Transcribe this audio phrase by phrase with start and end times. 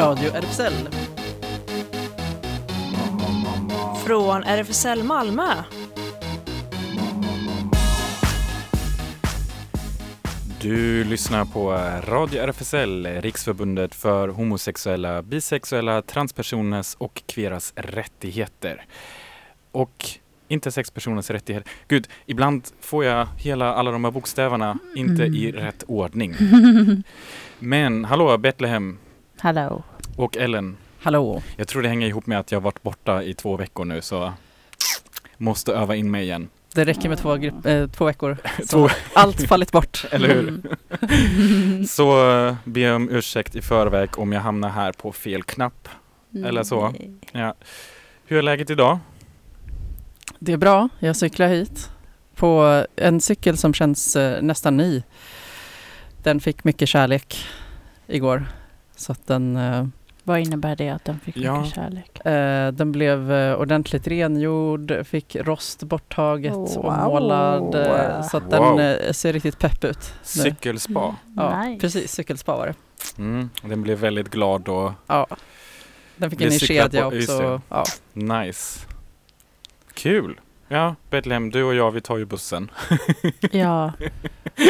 [0.00, 0.72] Radio RFSL.
[4.06, 5.42] Från RFSL Malmö.
[10.60, 11.70] Du lyssnar på
[12.12, 18.84] Radio RFSL, Riksförbundet för homosexuella, bisexuella, transpersoners och kveras rättigheter.
[19.72, 20.04] Och
[20.48, 21.70] intersexpersoners rättigheter.
[21.88, 25.62] Gud, ibland får jag hela alla de här bokstäverna inte i Mm.
[25.64, 26.34] rätt ordning.
[27.58, 28.98] Men hallå Betlehem
[29.40, 29.82] Hallå.
[30.16, 30.76] och Ellen.
[31.02, 31.42] Hallå.
[31.56, 34.32] Jag tror det hänger ihop med att jag varit borta i två veckor nu så
[35.36, 36.48] måste öva in mig igen.
[36.74, 38.36] Det räcker med två, grupp, eh, två veckor.
[38.56, 40.04] Två- Så allt fallit bort.
[40.10, 40.48] Eller hur?
[40.48, 41.84] Mm.
[41.86, 45.88] Så eh, be om ursäkt i förväg om jag hamnar här på fel knapp.
[46.44, 46.94] Eller så.
[47.32, 47.54] Ja.
[48.26, 48.98] Hur är läget idag?
[50.38, 50.88] Det är bra.
[50.98, 51.90] Jag cyklar hit
[52.34, 55.02] på en cykel som känns eh, nästan ny.
[56.22, 57.46] Den fick mycket kärlek
[58.06, 58.46] igår.
[59.00, 59.86] Så att den, eh,
[60.24, 61.60] Vad innebär det att den fick Ja.
[61.60, 62.26] mycket kärlek?
[62.26, 66.76] eh, den blev eh, ordentligt rengjord, fick rost borttaget Wow.
[66.78, 67.72] och målad.
[68.30, 68.76] Så att Wow.
[68.76, 70.14] den ser riktigt pepp ut.
[70.22, 71.16] Cykelspa.
[71.36, 71.80] Ja, nice.
[71.80, 72.12] precis.
[72.12, 72.74] Cykelspa var det.
[73.18, 73.50] Mm.
[73.62, 75.26] Den blev väldigt glad och Ja.
[76.16, 77.60] Den fick en ny kedja också.
[77.68, 77.84] Ja.
[78.12, 78.86] nice.
[79.94, 80.40] Kul!
[80.68, 82.70] Ja, Betlehem, du och jag vi tar ju bussen.
[83.52, 83.92] Ja,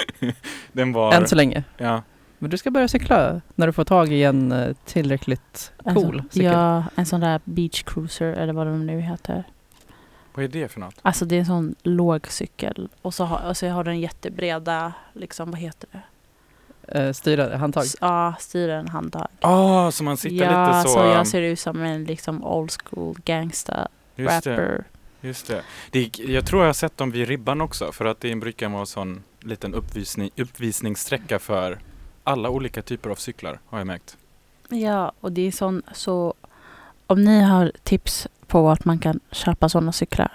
[0.73, 1.13] Den var...
[1.13, 1.65] Än så länge.
[1.79, 2.03] Ja,
[2.43, 6.19] Men du ska börja cykla när du får tag i en eh, tillräckligt en cool
[6.19, 6.53] sån, cykel.
[6.53, 9.45] ja, en sån där beach cruiser eller vad de nu heter.
[10.35, 10.95] vad är det för något?
[11.03, 14.93] Alltså det är en sån låg cykel och så har, och så har den jättebreda,
[15.13, 16.01] liksom vad heter det?
[16.99, 17.85] Eh, styra, handtag.
[17.85, 19.27] S- Ja, styren, handtag.
[19.41, 20.95] Ah, så man sitter ja, lite så...
[20.95, 24.85] så um, jag ser ut som en liksom old school gangsta just det, rapper.
[25.21, 25.63] just det.
[25.91, 26.19] det.
[26.19, 28.87] Jag tror jag har sett dem vid ribban också för att det brukar vara en
[28.87, 31.79] sån liten uppvisning, uppvisningssträcka för
[32.25, 34.17] alla olika typer av cyklar har jag märkt.
[34.69, 36.35] Ja, och det är sån, så
[37.07, 40.33] om ni har tips på vart man kan köpa sådana cyklar,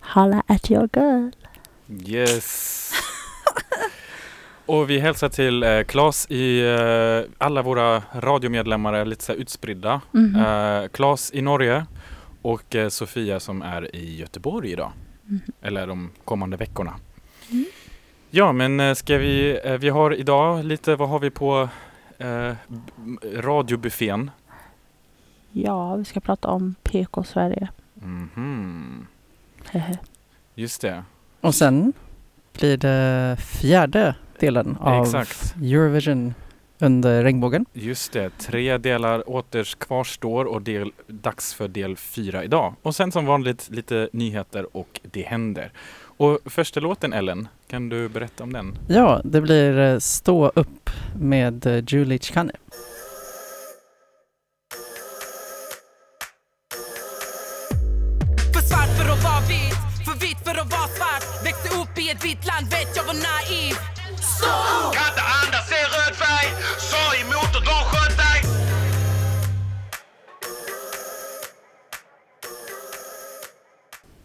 [0.00, 1.30] holla at your girl.
[2.10, 2.90] Yes!
[4.66, 9.38] Och vi hälsar till eh, Klas i eh, alla våra radiomedlemmar är lite så här
[9.38, 10.00] utspridda.
[10.10, 10.36] Mhm.
[10.36, 11.86] Eh, Klas i Norge
[12.42, 14.92] och eh, Sofia som är i Göteborg idag.
[15.24, 15.40] Mhm.
[15.62, 16.94] Eller de kommande veckorna.
[18.36, 21.68] Ja men eh, ska vi, eh, vi har idag lite, vad har vi på
[22.18, 22.52] eh,
[23.34, 24.30] radiobuffén?
[25.52, 27.68] Ja, vi ska prata om PK Sverige.
[27.94, 29.06] Mhm.
[29.64, 29.98] Hehe.
[30.54, 31.04] Just det,
[31.40, 31.92] Och sen
[32.58, 35.54] blir det fjärde delen av exakt.
[35.62, 36.34] Eurovision
[36.78, 37.66] under regnbågen.
[37.72, 42.74] Just det, tre delar åter kvarstår och del, dags för del fyra idag.
[42.82, 45.72] Och sen som vanligt lite nyheter och det händer.
[46.16, 48.78] Och första låten Ellen, kan du berätta om den?
[48.88, 52.52] Ja, det blir eh, Stå upp med eh, Julie Chikane.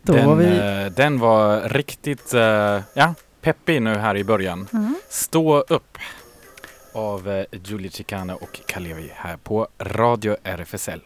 [0.10, 0.58] Då den, var vi...
[0.86, 4.68] eh, den var riktigt eh, ja, peppig nu här i början.
[4.74, 4.96] Mm.
[5.10, 5.98] Stå upp
[6.94, 11.02] av eh, Julie Chicane och Kalevi här på Radio RFSL.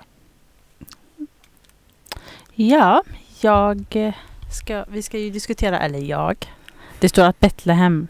[2.54, 3.04] Ja,
[3.42, 4.14] jag eh,
[4.52, 6.54] ska, vi ska ju diskutera, eller jag.
[7.00, 8.08] Det står att Betlehem,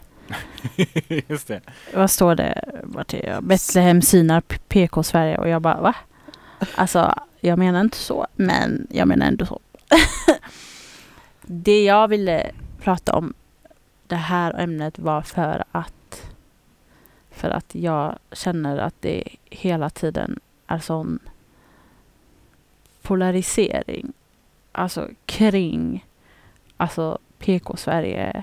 [1.28, 1.60] Just det.
[1.94, 2.64] vad står det?
[2.82, 3.44] Vart är jag?
[3.44, 5.94] Betlehem synar PK Sverige och jag bara va?
[6.74, 9.60] Alltså, jag menar inte så, men jag menar ändå så.
[11.46, 13.34] det jag ville prata om
[14.06, 16.30] det här ämnet var för att
[17.30, 21.18] för att jag känner att det hela tiden är sån
[23.02, 24.12] polarisering
[24.72, 26.04] alltså kring
[26.76, 28.42] alltså PK-Sverige.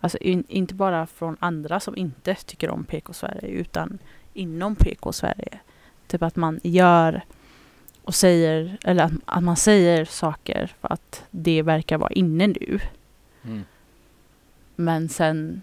[0.00, 3.98] Alltså in, inte bara från andra som inte tycker om PK-Sverige utan
[4.34, 5.58] inom PK-Sverige.
[6.06, 7.22] Typ att man gör
[8.04, 12.80] och säger, eller att, att man säger saker för att det verkar vara inne nu.
[13.44, 13.64] Mm.
[14.76, 15.62] Men sen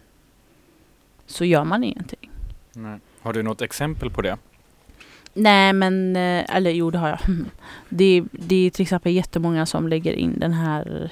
[1.25, 2.29] så gör man ingenting.
[2.73, 2.99] Nej.
[3.21, 4.37] Har du något exempel på det?
[5.33, 7.19] Nej men, eh, eller jo det har jag.
[7.89, 11.11] Det, är- det är till exempel jättemånga som lägger in den här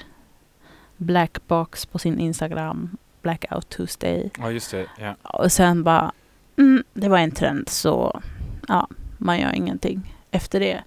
[0.98, 4.30] Black box på sin Instagram, Blackout Tuesday.
[4.40, 4.86] Ja, just det.
[5.00, 5.16] Ja.
[5.24, 6.12] Och sen bara,
[6.58, 8.22] mm, det var en trend så
[8.68, 8.88] ja,
[9.18, 10.84] man gör ingenting efter det.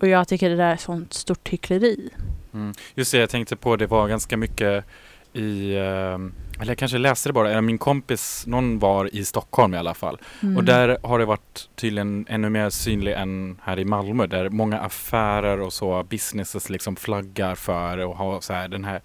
[0.00, 2.10] Och jag tycker det där är sånt stort hyckleri.
[2.54, 2.72] Mm.
[2.94, 4.84] Just det, jag tänkte på det var ganska mycket
[5.32, 9.74] i, ehm, eller jag kanske läste det bara, eller min kompis, någon var i Stockholm
[9.74, 10.18] i alla fall.
[10.42, 10.56] Mm.
[10.56, 14.78] Och där har det varit tydligen ännu mer synlig än här i Malmö där många
[14.78, 19.00] affärer och så businesses liksom flaggar för och har så här den här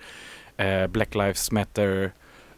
[0.57, 2.11] eh, Black Lives Matter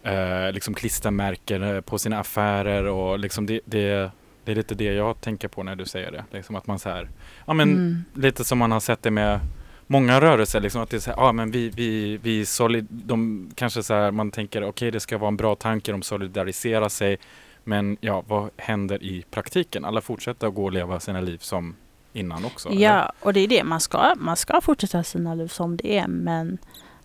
[0.04, 4.12] eh, liksom klistermärken eh, på sina affärer och liksom det, det,
[4.48, 6.24] det är lite det jag tänker på när du säger det.
[6.32, 7.10] Liksom att man så här,
[7.46, 8.04] ja men Mm.
[8.14, 9.40] lite som man har sett det med
[9.88, 13.50] många rörelser, liksom att det är så här, ja men vi, vi, vi solid, de
[13.56, 17.18] kanske så här, man tänker okej det ska vara en bra tanke, de solidariserar sig,
[17.64, 19.86] men ja, vad händer i praktiken?
[19.86, 21.76] Alla fortsätter att gå och leva sina liv som
[22.14, 22.70] innan också?
[22.70, 22.82] eller?
[22.82, 23.64] Ja, och det är det.
[23.64, 26.58] Man ska, man ska fortsätta sina liv som det är, men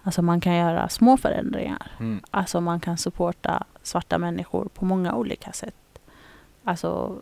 [0.02, 1.90] alltså man kan göra små förändringar.
[2.00, 2.20] Mm.
[2.30, 5.74] Alltså man kan supporta svarta människor på många olika sätt.
[6.64, 7.16] Alltså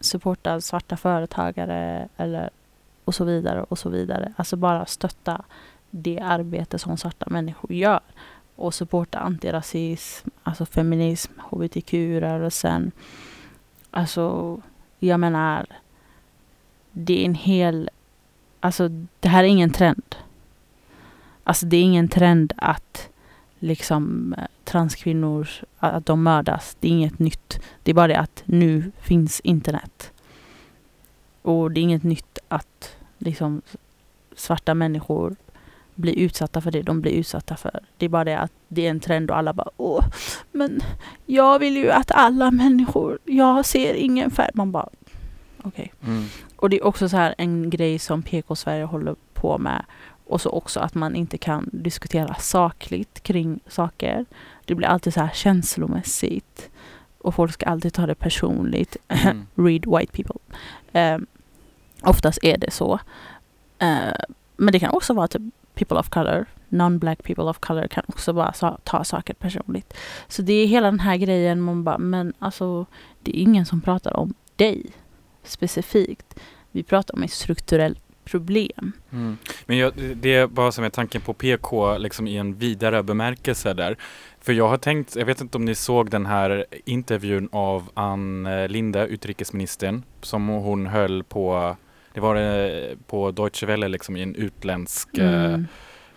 [0.00, 2.50] supporta svarta företagare eller
[3.04, 4.32] och så vidare och så vidare.
[4.36, 5.44] Alltså bara stötta
[5.90, 8.00] det arbete som svarta människor gör.
[8.56, 12.92] Och supporta antirasism, alltså feminism, hbtq-rörelsen.
[13.90, 14.60] Alltså,
[14.98, 15.66] jag menar,
[16.92, 17.90] det är en hel...
[18.60, 18.88] Alltså,
[19.20, 20.16] det här är ingen trend.
[21.44, 23.08] Alltså, det är ingen trend att
[23.58, 25.48] liksom eh, transkvinnor,
[25.78, 26.76] att de mördas.
[26.80, 27.60] Det är inget nytt.
[27.82, 30.12] Det är bara det att nu finns internet.
[31.42, 33.62] Och det är inget nytt att liksom
[34.36, 35.36] svarta människor
[35.94, 37.80] blir utsatta för det de blir utsatta för.
[37.96, 40.04] Det är bara det att det är en trend och alla bara åh,
[40.52, 40.80] men
[41.26, 44.50] jag vill ju att alla människor, jag ser ingen färg.
[44.54, 44.88] Man bara
[45.62, 45.92] okej.
[46.06, 46.24] Mm.
[46.56, 49.84] Och det är också så här en grej som PK-Sverige håller på med.
[50.26, 54.26] Och så också att man inte kan diskutera sakligt kring saker.
[54.68, 56.70] Det blir alltid så här känslomässigt.
[57.18, 58.96] Och folk ska alltid ta det personligt.
[59.08, 59.46] Mm.
[59.54, 60.40] Read white people.
[60.92, 61.18] Eh,
[62.02, 63.00] oftast är det så.
[63.78, 64.12] Eh,
[64.56, 65.42] men det kan också vara typ
[65.74, 66.46] people of color.
[66.68, 69.94] Non-black people of color kan också bara sa- ta saker personligt.
[70.28, 71.60] Så det är hela den här grejen.
[71.60, 72.86] Man bara, men alltså
[73.22, 74.86] det är ingen som pratar om dig
[75.44, 76.34] specifikt.
[76.70, 78.92] Vi pratar om ett strukturellt problem.
[79.10, 79.38] Mm.
[79.66, 83.74] Men jag, det är bara som är tanken på PK liksom i en vidare bemärkelse
[83.74, 83.96] där.
[84.48, 88.46] För jag har tänkt, jag vet inte om ni såg den här intervjun av Ann
[88.46, 91.76] eh, Linde, utrikesministern, som hon höll på,
[92.14, 95.66] det var eh, på Deutsche Welle liksom i en utländsk eh, Mm.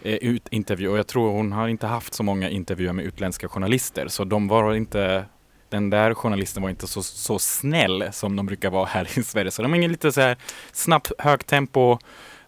[0.04, 4.08] ut, intervju och jag tror hon har inte haft så många intervjuer med utländska journalister
[4.08, 5.26] så de var inte
[5.70, 9.52] den där journalisten var inte så, så snäll som de brukar vara här i Sverige.
[9.52, 10.38] Så de är lite så här
[10.72, 11.98] snabbt, högt tempo,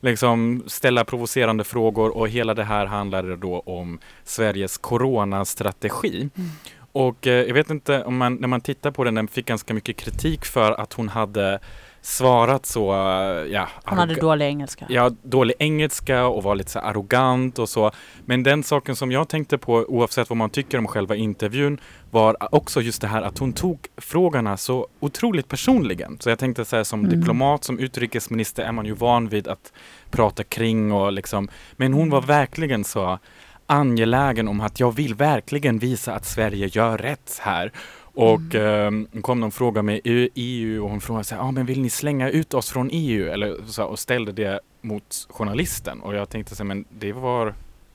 [0.03, 6.29] liksom ställa provocerande frågor och hela det här handlade då om Sveriges coronastrategi.
[6.35, 6.49] Mm.
[6.91, 9.73] Och eh, jag vet inte om man, när man tittar på den, den fick ganska
[9.73, 11.59] mycket kritik för att hon hade
[12.05, 14.85] svarat så, eh, ja, Hon hade dålig engelska.
[14.89, 17.91] Ja, dålig engelska och var lite så arrogant och så.
[18.25, 21.79] Men den saken som jag tänkte på, oavsett vad man tycker om själva intervjun,
[22.11, 26.17] var också just det här att hon tog frågorna så otroligt personligen.
[26.19, 27.19] Så jag tänkte så här som Mm.
[27.19, 29.73] diplomat, som utrikesminister är man ju van vid att
[30.11, 33.19] prata kring och liksom, men hon var verkligen så
[33.65, 37.71] angelägen om att jag vill verkligen visa att Sverige gör rätt här.
[38.15, 39.07] Och Mm.
[39.15, 40.01] eh, kom någon fråga med
[40.35, 43.27] EU och hon frågade så här, ah, men vill ni slänga ut oss från EU?
[43.29, 46.01] Eller så, och ställde det mot journalisten.
[46.01, 47.53] Och jag tänkte så här, men det var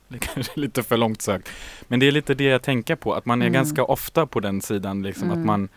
[0.19, 1.49] kanske lite för långt sökt.
[1.87, 3.53] Men det är lite det jag tänker på, att man är Mm.
[3.53, 5.47] ganska ofta på den sidan, liksom, att Mm.
[5.47, 5.69] man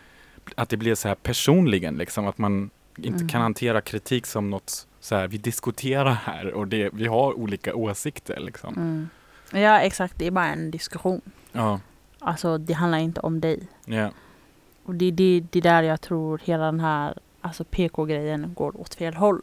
[0.54, 3.28] att det blir så här personligen, liksom, att man inte Mm.
[3.28, 7.74] kan hantera kritik som något så här, vi diskuterar här och det, vi har olika
[7.74, 8.40] åsikter.
[8.40, 8.74] Liksom.
[8.74, 9.08] Mm.
[9.62, 10.14] Ja, exakt.
[10.18, 11.20] Det är bara en diskussion.
[11.52, 11.80] Ja,
[12.18, 13.68] Alltså, det handlar inte om dig.
[13.84, 14.10] ja.
[14.84, 18.94] Och det är det, det där jag tror hela den här alltså PK-grejen går åt
[18.94, 19.42] fel håll.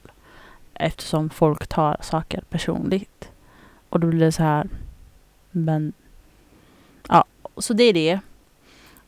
[0.74, 3.31] Eftersom folk tar saker personligt.
[3.89, 4.69] Och då blir det så här.
[5.51, 5.93] Men
[7.08, 7.25] ja,
[7.58, 8.19] så det är det.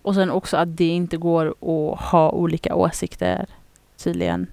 [0.01, 3.45] Och sen också att det inte går att ha olika åsikter
[3.97, 4.47] tydligen.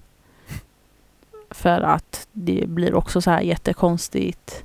[1.51, 4.65] För att det blir också så här jättekonstigt.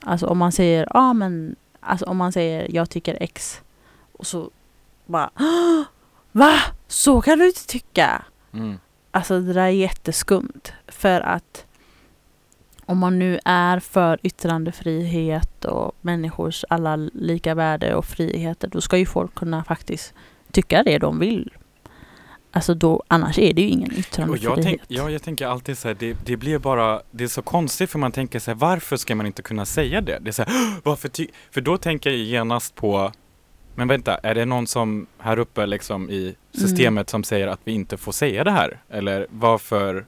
[0.00, 3.62] Alltså om man säger, ja ah, men, alltså om man säger jag tycker X.
[4.12, 4.50] Och så
[5.06, 5.82] bara, "Åh,
[6.32, 6.54] va?
[6.88, 8.24] Så kan du inte tycka.
[8.52, 8.78] Mm.
[9.10, 10.72] Alltså det där är jätteskumt.
[10.88, 11.64] För att
[12.86, 18.98] om man nu är för yttrandefrihet och människors alla lika värde och friheter, då ska
[18.98, 20.14] ju folk kunna faktiskt
[20.52, 21.50] tycka det de vill.
[22.52, 24.56] Alltså då, annars är det ju ingen yttrandefrihet.
[24.56, 27.42] jag, tänk, ja, jag tänker alltid så här, det, det blir bara, det är så
[27.42, 30.18] konstigt för man tänker så här, varför ska man inte kunna säga det?
[30.18, 31.28] Det är så här, "Åh, varför ty-?
[31.50, 33.12] För då tänker jag genast på,
[33.78, 37.72] men vänta, är det någon som här uppe liksom i systemet som säger att vi
[37.72, 38.78] inte får säga det här?
[38.90, 40.04] Eller varför?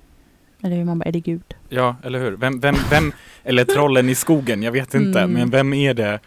[0.62, 1.42] Eller hur man bara, är det Gud?
[1.68, 2.32] Ja, eller hur?
[2.32, 3.12] Vem, vem, vem
[3.44, 5.32] eller trollen i skogen, jag vet inte, Mm.
[5.32, 6.20] men vem är det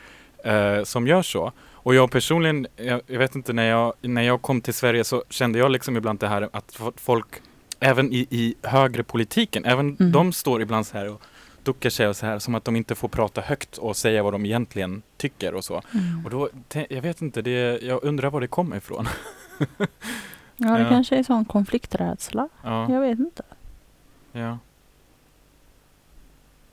[0.44, 1.52] eh, som gör så?
[1.74, 5.24] Och jag personligen, jag, jag vet inte, när jag, när jag kom till Sverige så
[5.30, 7.28] kände jag liksom ibland det här att folk,
[7.80, 10.12] även i, i högre politiken, även Mm.
[10.12, 11.22] de står ibland så här och
[11.64, 14.34] duckar sig och så här som att de inte får prata högt och säga vad
[14.34, 15.82] de egentligen tycker och så.
[15.94, 16.26] Mm.
[16.26, 16.50] Och då,
[16.90, 19.08] jag vet inte, det, jag undrar var det kommer ifrån.
[20.58, 20.90] Ja, det Ja.
[20.90, 22.50] kanske är sån konflikträdsla.
[22.64, 23.44] Ja, Jag vet inte.
[24.32, 24.58] ja.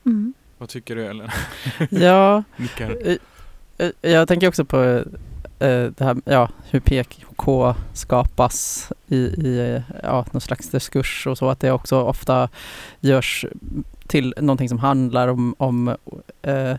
[0.05, 0.33] Mm.
[0.57, 1.29] Vad tycker du Ellen?
[1.89, 2.43] Ja,
[2.79, 3.17] eh,
[3.77, 5.03] eh, jag tänker också på
[5.67, 11.49] det här, ja, hur PKK skapas i, i eh, ja, någon slags diskurs och så,
[11.49, 12.49] att det också ofta
[12.99, 13.45] görs
[14.07, 15.95] till någonting som handlar om, om
[16.41, 16.75] eh,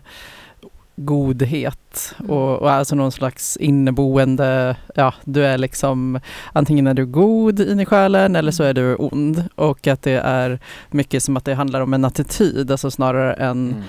[0.95, 1.79] godhet
[2.19, 2.31] Mm.
[2.31, 6.19] och, och alltså någon slags inneboende, ja du är liksom
[6.53, 10.19] antingen är du god in i själen eller så är du ond och att det
[10.19, 10.59] är
[10.91, 13.83] mycket som att det handlar om en attityd, alltså snarare än Mm.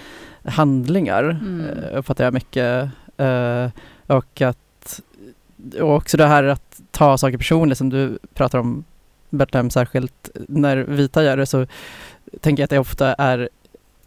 [0.45, 1.67] handlingar Mm.
[1.67, 2.91] eh, uppfattar jag mycket.
[3.17, 3.69] Eh,
[4.07, 4.59] och att
[5.81, 8.85] och också det här att ta saker personligt som du pratar om
[9.31, 11.67] Berthem särskilt när vita gör det så
[12.41, 13.49] tänker jag att det ofta är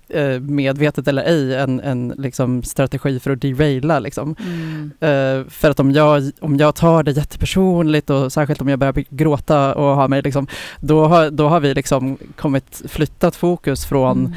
[0.10, 4.36] eh, medvetet eller ej en, en liksom strategi för att deraila liksom.
[4.40, 4.92] Mm.
[5.00, 9.06] Eh, för att om jag, om jag tar det jättepersonligt och särskilt om jag börjar
[9.10, 10.48] gråta och har mig liksom,
[10.80, 14.36] då har, då har vi liksom kommit flyttat fokus från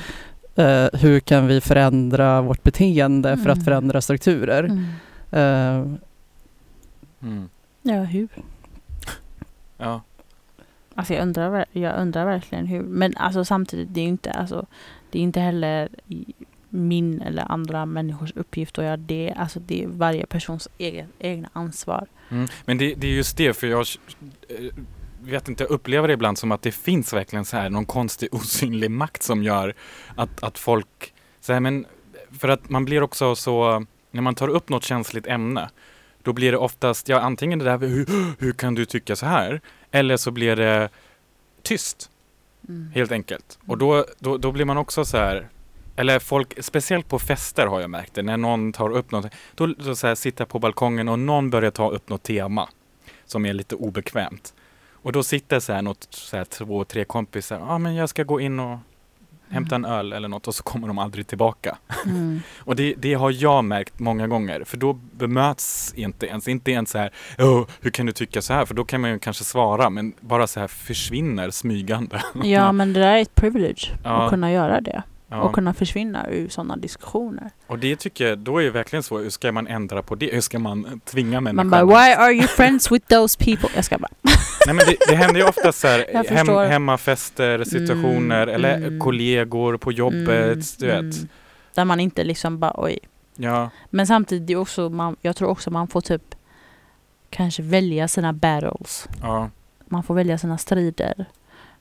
[0.57, 0.85] Mm.
[0.85, 3.65] eh, hur kan vi förändra vårt beteende för att Mm.
[3.65, 4.65] förändra strukturer.
[4.65, 5.99] Mm.
[7.23, 7.49] Mm.
[7.83, 8.29] Ja, hur?
[9.77, 10.03] Ja.
[10.95, 12.83] Alltså jag undrar, jag undrar verkligen hur.
[12.83, 14.67] Men alltså samtidigt, det är ju inte, alltså,
[15.11, 15.89] det är inte heller
[16.69, 19.35] min eller andra människors uppgift att göra det.
[19.37, 22.07] Alltså det är varje persons egen, egna ansvar.
[22.29, 22.49] Mm.
[22.65, 23.87] Men det, det är just det, för jag
[24.49, 24.75] eh,
[25.21, 28.29] vet inte, jag upplever det ibland som att det finns verkligen så här någon konstig
[28.35, 29.75] osynlig makt som gör
[30.15, 31.87] att, att folk, så här, men
[32.39, 35.71] för att man blir också så, när man tar upp något känsligt ämne,
[36.23, 38.07] då blir det oftast, ja antingen det där, hur,
[38.39, 39.61] hur kan du tycka så här?
[39.91, 40.89] Eller så blir det
[41.63, 42.11] tyst,
[42.69, 42.91] Mm.
[42.95, 43.59] helt enkelt.
[43.67, 45.49] Och då, då, då blir man också så här,
[45.97, 49.67] eller folk, speciellt på fester har jag märkt det, när någon tar upp något, då,
[49.67, 52.69] då så här, sitter jag på balkongen och någon börjar ta upp något tema
[53.27, 54.55] som är lite obekvämt.
[54.91, 58.09] Och då sitter så här något, så här, två, tre kompisar, ja ah, men jag
[58.09, 58.79] ska gå in och
[59.51, 61.79] hämta en öl eller något och så kommer de aldrig tillbaka.
[62.07, 62.41] Mm.
[62.59, 66.91] Och det, det har jag märkt många gånger, för då bemöts inte ens, inte ens
[66.91, 68.65] så här, "Åh, hur kan du tycka så här?
[68.65, 72.23] För då kan man ju kanske svara, men bara så här försvinner smygande.
[72.45, 74.23] Ja, men det där är ett privilege Ja.
[74.25, 75.03] att kunna göra det.
[75.33, 75.41] Ja.
[75.43, 77.51] Och kunna försvinna ur sådana diskussioner.
[77.67, 80.31] Och det tycker jag, då är det verkligen så, hur ska man ändra på det?
[80.35, 81.65] Hur ska man tvinga människor?
[81.65, 83.69] Man bara, why are you friends with those people?
[83.75, 84.09] Jag ska bara,
[84.67, 89.01] Nej men det, det händer ju ofta så här, hem, hemmafester, situationer Mm, eller mm.
[89.01, 90.99] kollegor på jobbet, Mm, du vet.
[91.01, 91.29] mm.
[91.75, 92.99] Där man inte liksom bara, oj.
[93.37, 96.23] Ja, Men samtidigt, också, man, jag tror också man får typ
[97.31, 99.09] kanske välja sina battles.
[99.23, 99.51] ja,
[99.87, 101.25] Man får välja sina strider.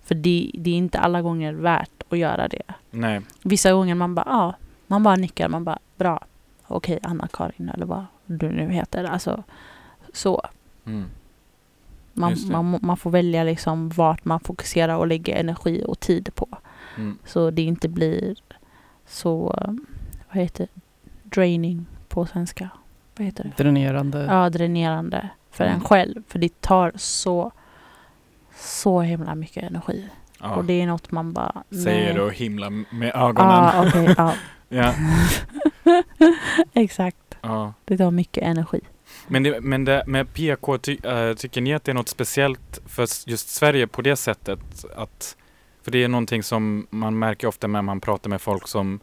[0.10, 2.62] För det, det är inte alla gånger värt att göra det.
[2.92, 3.22] nej.
[3.44, 4.56] Vissa gånger man bara, ja,
[4.88, 6.26] man bara nickar, man bara, bra.
[6.68, 9.04] Okej, Anna-Karin eller vad du nu heter.
[9.04, 9.44] Alltså,
[10.14, 10.42] så.
[10.86, 11.06] Mm.
[12.14, 16.48] Man, man, man får välja liksom vart man fokuserar och lägger energi och tid på.
[16.98, 17.18] Mm.
[17.26, 18.36] Så det inte blir
[19.08, 19.56] så,
[20.34, 20.82] vad heter det?
[21.24, 22.70] Draining på svenska.
[23.18, 23.64] Vad heter det?
[23.64, 24.26] dränerande.
[24.26, 25.76] Ja, dränerande för Mm.
[25.76, 26.24] en själv.
[26.28, 27.52] För det tar så,
[28.60, 30.10] så himla mycket energi.
[30.40, 30.56] Ja.
[30.56, 31.64] Och det är något man bara...
[31.84, 33.52] Säger du och himla med ögonen.
[33.52, 34.16] Ja, okej.
[34.18, 34.34] ja.
[34.72, 34.94] Ja,
[36.74, 37.18] Exakt.
[37.42, 37.74] ja.
[37.86, 38.82] Det tar mycket energi.
[39.28, 42.80] Men, det, men det med PK, ty, äh, tycker ni att det är något speciellt
[42.86, 44.60] för just Sverige på det sättet?
[44.96, 45.38] Att,
[45.84, 49.00] för det är någonting som man märker ofta när man pratar med folk som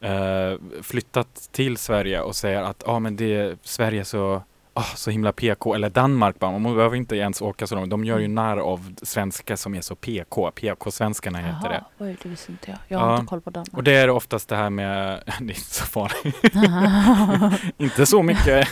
[0.00, 4.42] äh, flyttat till Sverige och säger att ah, men det, Sverige är så,
[4.74, 7.90] ah, så himla PK, eller Danmark bara, man behöver inte ens åka så långt.
[7.90, 11.84] De gör ju narr av svenskar som är så PK, PK-svenskarna heter det.
[11.98, 12.78] oj, det visste inte jag.
[12.88, 13.14] Jag har Ja.
[13.14, 13.72] inte koll på Danmark.
[13.76, 18.68] Och det är oftast det här med, det är inte så farligt, inte så mycket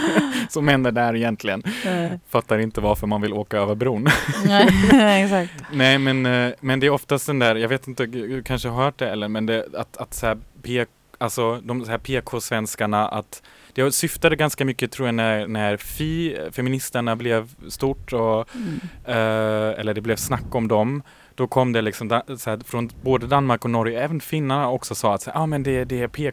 [0.48, 1.62] som händer där egentligen.
[1.84, 4.08] Nej, Fattar inte varför man vill åka över bron.
[4.46, 5.52] Nej, exakt.
[5.72, 8.68] Nej men, eh, men det är oftast den där, jag vet inte, du du kanske
[8.68, 10.84] har hört det eller men det, att, att så här, P,
[11.18, 13.42] alltså de här PK-svenskarna att
[13.74, 18.80] det syftade ganska mycket tror jag när, när Fi, feministerna blev stort och Mm.
[19.04, 21.02] eh, eller det blev snack om dem.
[21.34, 24.94] Då kom det liksom da, så här, från både Danmark och Norge, även finnarna också
[24.94, 26.32] sa att så här, ah, men det, det är P, eh,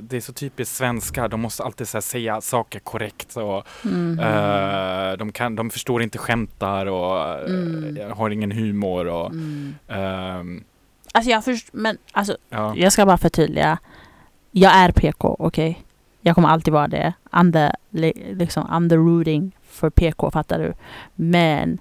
[0.00, 4.18] det är så typiskt svenskar, de måste alltid här, säga saker korrekt och Mhm.
[4.18, 8.12] Eh, de, kan, de förstår inte skämtar och eh, Mm.
[8.12, 9.06] har ingen humor.
[9.06, 9.74] Och, Mm.
[9.88, 10.64] ehm,
[11.14, 12.74] Alltså jag först, men alltså ja.
[12.76, 13.78] jag ska bara förtydliga.
[14.50, 15.82] Jag är PK, okej?
[16.22, 17.12] Jag kommer alltid vara det.
[17.30, 17.72] I'm the,
[18.34, 20.72] liksom, I'm the rooting för PK, fattar du?
[21.14, 21.78] Men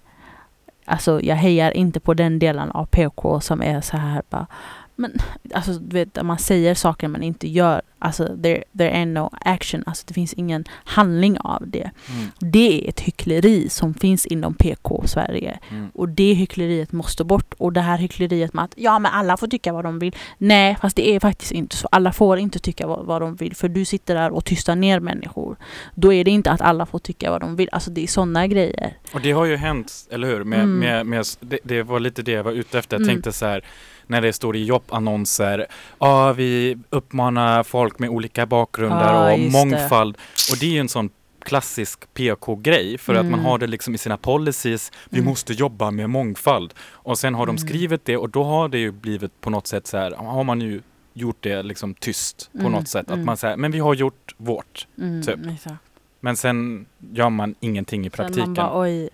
[0.85, 4.47] alltså, jag hejar inte på den delen av PK som är så här bara
[4.95, 5.11] men
[5.53, 7.81] alltså du vet, man säger saker man inte gör.
[8.03, 9.83] Alltså there, there ain't no action.
[9.85, 11.91] Alltså det finns ingen handling av det.
[12.09, 12.27] Mm.
[12.39, 15.59] Det är ett hyckleri som finns inom PK-Sverige.
[15.69, 15.89] Mm.
[15.93, 17.53] Och det hyckleriet måste bort.
[17.57, 20.15] Och det här hyckleriet med att ja men alla får tycka vad de vill.
[20.37, 21.87] Nej, fast det är faktiskt inte så.
[21.91, 23.55] Alla får inte tycka vad, vad de vill.
[23.55, 25.55] För du sitter där och tystar ner människor.
[25.95, 27.69] Då är det inte att alla får tycka vad de vill.
[27.71, 28.97] Alltså det är sådana grejer.
[29.13, 30.43] Och det har ju hänt, eller hur?
[30.43, 30.79] Med, Mm.
[30.79, 32.95] med, med, det, det var lite det jag var ute efter.
[32.97, 33.13] Jag Mm.
[33.15, 33.65] tänkte så här,
[34.11, 35.65] när det står i jobbannonser,
[35.99, 40.17] ja vi uppmanar folk med olika bakgrunder Ja, och mångfald.
[40.51, 41.09] Och det är ju en sån
[41.45, 43.45] klassisk PK-grej för att man Mm.
[43.45, 45.29] har det liksom i sina policies, vi Mm.
[45.29, 46.73] måste jobba med mångfald.
[46.91, 47.67] Och sen har de Mm.
[47.67, 50.61] skrivit det och då har det ju blivit på något sätt så här, har man
[50.61, 50.81] ju
[51.13, 53.07] gjort det liksom tyst på Mm, något sätt.
[53.07, 53.25] Att mm.
[53.25, 54.87] man säger, men vi har gjort vårt.
[54.97, 55.39] Mm, Typ.
[55.53, 55.75] exakt.
[56.19, 58.43] Men sen gör man ingenting i Sen praktiken.
[58.45, 59.09] man bara oj.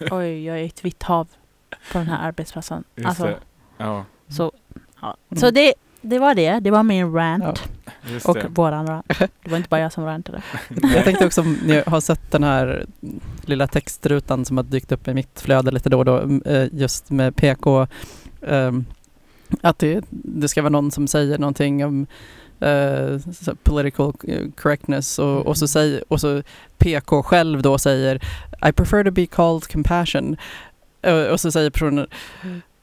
[0.10, 1.28] Oj, jag är ett vitt hav
[1.92, 2.84] på den här arbetsplatsen.
[2.96, 3.36] Just Alltså, det.
[3.78, 4.52] Ja, så
[5.00, 5.16] ja.
[5.30, 5.40] Mm.
[5.40, 6.60] så det, det var det.
[6.60, 7.44] Det var min rant.
[7.44, 8.30] Ja.
[8.30, 8.46] och det.
[8.48, 9.06] våran rant.
[9.18, 10.42] Det var inte bara jag som rantade.
[10.94, 12.86] Jag tänkte också om ni har sett den här
[13.42, 17.10] lilla textrutan som har dykt upp i mitt flöde lite då och då, eh, just
[17.10, 17.86] med PK.
[18.42, 18.84] ehm,
[19.62, 22.06] Att det, det ska vara någon som säger någonting om
[22.60, 24.12] eh, så political
[24.56, 25.68] correctness och, och, så Mm.
[25.68, 26.42] säger, och så
[26.78, 28.16] PK själv då säger
[28.68, 30.36] I prefer to be called compassion.
[31.02, 32.06] Eh, och så säger personen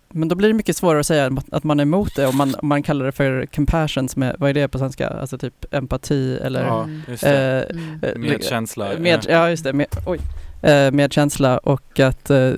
[0.10, 2.55] men då blir det mycket svårare att säga att man är emot det om man,
[2.55, 5.07] om man kallar det för compassion som är, vad är det på svenska?
[5.07, 7.01] Alltså typ empati eller Ja, Mm.
[7.07, 7.65] just det.
[7.69, 8.00] eh, Mm.
[8.03, 8.89] eh, Medkänsla.
[9.00, 9.74] med, eh, ja, just det.
[9.74, 10.19] Med, oj.
[10.62, 12.51] Eh, medkänsla och att eh,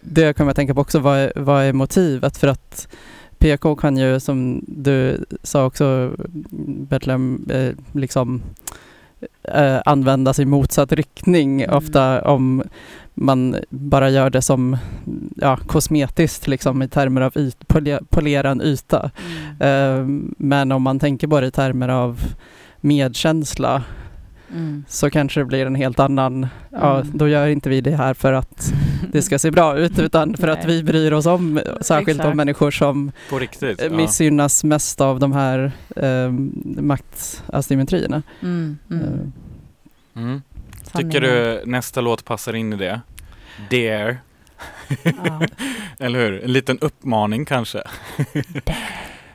[0.00, 0.98] det kommer jag tänka på också.
[0.98, 2.36] Vad är, vad är motivet?
[2.36, 2.88] För att
[3.38, 6.12] PK kan ju, som du sa också,
[6.88, 8.42] Betlehem, eh, liksom
[9.42, 11.76] eh, användas i motsatt riktning Mm.
[11.76, 12.62] ofta om
[13.14, 14.76] man bara gör det som
[15.36, 19.10] ja, kosmetiskt liksom i termer av yt, pole, polera en yta.
[19.60, 19.60] Mm.
[19.60, 22.20] Eh, men om man tänker bara i termer av
[22.80, 23.82] medkänsla
[24.52, 24.84] Mm.
[24.88, 27.18] så kanske det blir en helt annan, ja Mm.
[27.18, 28.72] då gör inte vi det här för att
[29.12, 32.30] det ska se bra ut utan för att vi bryr oss om särskilt Exakt.
[32.30, 33.82] om människor som På riktigt.
[33.82, 33.90] ja.
[33.90, 36.30] missgynnas mest av de här eh,
[36.82, 38.22] maktasymmetrierna.
[38.42, 38.78] Mm.
[38.90, 39.02] Mm.
[39.04, 39.10] Eh,
[40.22, 40.42] Mm.
[40.94, 43.00] Tycker du nästa låt passar in i det?
[43.70, 44.16] Dare.
[45.02, 45.40] Ja.
[45.98, 46.44] Eller hur?
[46.44, 47.82] En liten uppmaning kanske.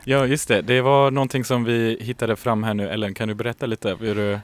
[0.04, 0.62] ja, just det.
[0.62, 2.90] Det var någonting som vi hittade fram här nu.
[2.90, 3.98] Ellen, kan du berätta lite?
[4.00, 4.40] Hur du...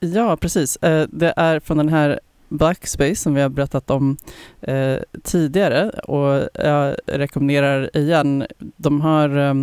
[0.00, 0.76] Ja, precis.
[0.76, 4.16] Eh, det är från den här Blackspace som vi har berättat om
[4.60, 8.46] eh, tidigare och jag rekommenderar igen.
[8.58, 9.54] De har eh,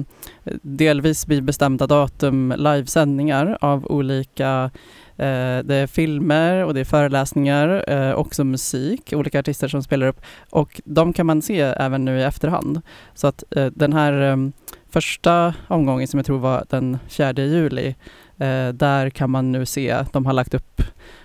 [0.61, 4.71] delvis vid bestämda datum livesändningar av olika
[5.17, 10.07] eh, det är filmer och det är föreläsningar, eh, också musik, olika artister som spelar
[10.07, 12.81] upp och de kan man se även nu i efterhand.
[13.13, 14.53] Så att eh, den här ehm,
[14.89, 17.95] första omgången som jag tror var den 4 juli
[18.73, 20.81] där kan man nu se att de har lagt upp,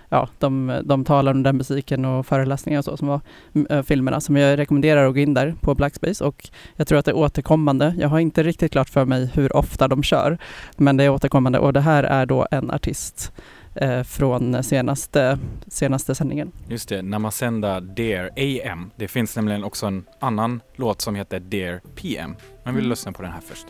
[0.09, 3.21] ja, de, de talar om den musiken och föreläsningar och så som var
[3.69, 4.21] eh, filmerna.
[4.21, 7.15] Som jag rekommenderar att gå in där på Blackspace och jag tror att det är
[7.17, 7.95] återkommande.
[7.99, 10.37] Jag har inte riktigt klart för mig hur ofta de kör,
[10.77, 13.31] men det är återkommande och det här är då en artist
[13.75, 16.51] eh, från senaste, senaste sändningen.
[16.67, 18.91] Just det, Namasenda Dare AM.
[18.95, 22.35] Det finns nämligen också en annan låt som heter Dare PM.
[22.63, 22.89] Men vi Mm.
[22.89, 23.65] lyssnar på den här först.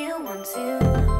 [0.00, 1.10] You want to.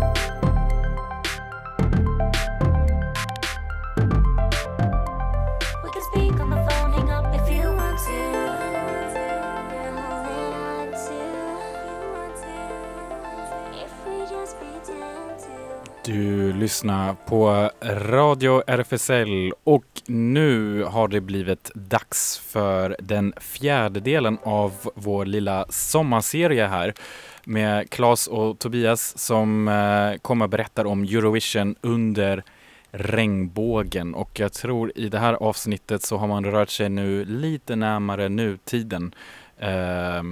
[16.04, 24.38] Du lyssnar på Radio RFSL och nu har det blivit dags för den fjärde delen
[24.42, 26.94] av vår lilla sommarserie här
[27.44, 32.44] med Claes och Tobias som eh, kommer berätta om Eurovision under
[32.90, 37.76] regnbågen och jag tror i det här avsnittet så har man rört sig nu lite
[37.76, 39.14] närmare nutiden.
[39.58, 40.22] Eh,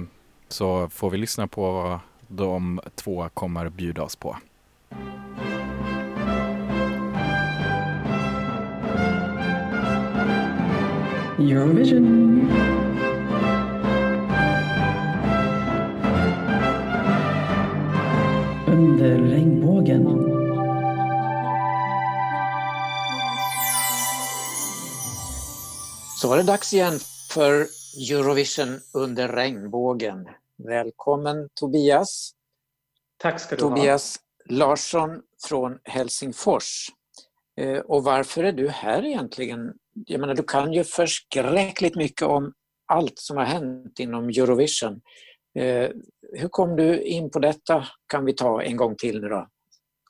[0.47, 4.37] så får vi lyssna på vad de två kommer bjuda oss på.
[11.39, 12.78] Eurovision!
[19.79, 20.29] Regnbågen.
[26.21, 26.99] Så var det dags igen
[27.31, 27.67] för
[28.11, 30.27] Eurovision under regnbågen.
[30.57, 32.31] Välkommen Tobias.
[33.17, 36.87] Tack ska du Tobias Larsson från Helsingfors.
[37.57, 39.73] Eh, Och varför är du här egentligen?
[40.05, 42.53] Jag menar, du kan ju förskräckligt mycket om
[42.85, 45.01] allt som har hänt inom Eurovision.
[45.59, 45.89] Eh,
[46.33, 47.87] Hur kom du in på detta?
[48.07, 49.47] Kan vi ta en gång till nu då?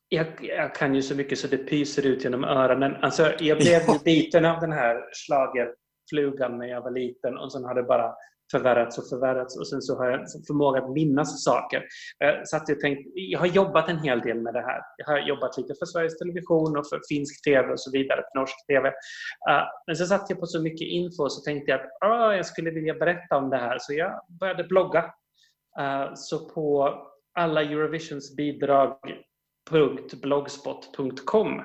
[0.09, 2.95] Jag, jag kan ju så mycket så det pyser ut genom öronen.
[3.01, 7.63] Alltså, jag blev ju biten av den här schlagerflugan när jag var liten och sen
[7.63, 8.13] har det bara
[8.51, 11.77] förvärrats och förvärrats och sen så har jag förmåga att minnas saker.
[12.23, 14.81] Eh, Så att jag, tänkte, jag har jobbat en hel del med det här.
[14.97, 18.39] Jag har jobbat lite för Sveriges Television och för finsk TV och så vidare, för
[18.39, 18.87] norsk TV.
[19.49, 22.45] Eh, Men så satt jag på så mycket info och så tänkte jag att jag
[22.45, 24.99] skulle vilja berätta om det här så jag började blogga.
[25.79, 26.93] Eh, Så på
[27.39, 28.97] alla Eurovisions bidrag
[29.69, 31.61] .blogspot.com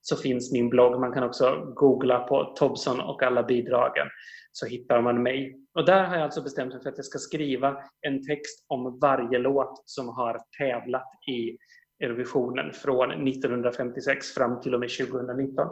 [0.00, 1.00] så finns min blogg.
[1.00, 4.06] Man kan också googla på Tobson och alla bidragen
[4.52, 5.58] så hittar man mig.
[5.74, 8.98] Och där har jag alltså bestämt mig för att jag ska skriva en text om
[8.98, 11.56] varje låt som har tävlat i
[12.04, 15.68] Eurovisionen från 1956 fram till och med 2019.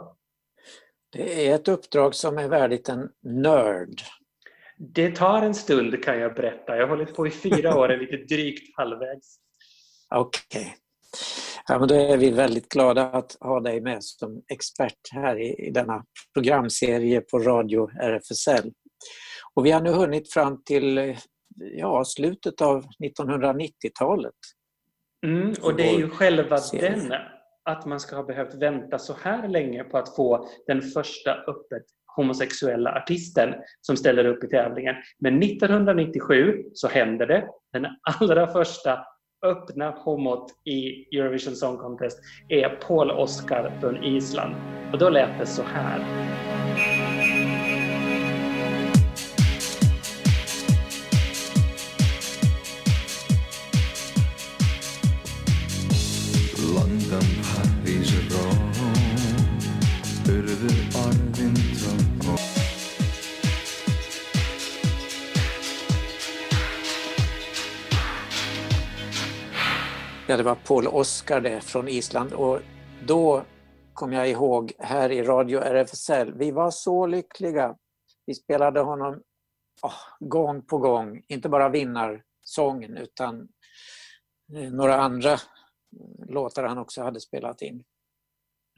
[1.11, 4.01] Det är ett uppdrag som är värdigt en nörd.
[4.77, 6.77] Det tar en stund kan jag berätta.
[6.77, 9.37] Jag har hållit på i fyra år, är lite drygt halvvägs.
[10.15, 10.75] Okej.
[11.71, 15.67] Ja, men då är vi väldigt glada att ha dig med som expert här i,
[15.67, 16.03] i denna
[16.33, 18.71] programserie på Radio RFSL.
[19.53, 21.15] Och vi har nu hunnit fram till
[21.55, 24.33] ja, slutet av 1990-talet.
[25.25, 27.13] Mm, och det är ju själva den,
[27.63, 31.83] att man ska ha behövt vänta så här länge på att få den första öppet
[32.15, 34.95] homosexuella artisten som ställer upp i tävlingen.
[35.19, 37.47] Men 1997 så händer det.
[37.73, 37.87] Den
[38.19, 39.05] allra första
[39.45, 44.55] öppna homot i Eurovision Song Contest är Paul Oskar från Island.
[44.93, 45.99] Och då lät det så här.
[70.31, 72.59] Ja, det var Paul Oskar det från Island och
[73.07, 73.43] då
[73.93, 77.75] kom jag ihåg här i Radio RFSL, vi var så lyckliga.
[78.25, 79.21] Vi spelade honom
[79.81, 83.47] oh, gång på gång, inte bara vinnarsången utan
[84.55, 85.39] eh, några andra eh,
[86.27, 87.83] låtar han också hade spelat in.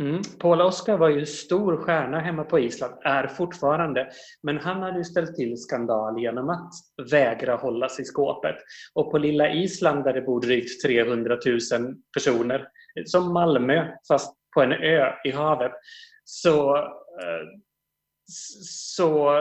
[0.01, 0.21] Mm.
[0.39, 4.09] Paul Oscar var ju stor stjärna hemma på Island, är fortfarande.
[4.43, 6.71] Men han hade ju ställt till skandal genom att
[7.11, 8.55] vägra hålla sig i skåpet.
[8.93, 11.59] Och på lilla Island där det bor drygt 300 000
[12.13, 12.67] personer,
[13.05, 15.71] som Malmö fast på en ö i havet,
[16.23, 17.47] så, eh,
[18.91, 19.33] så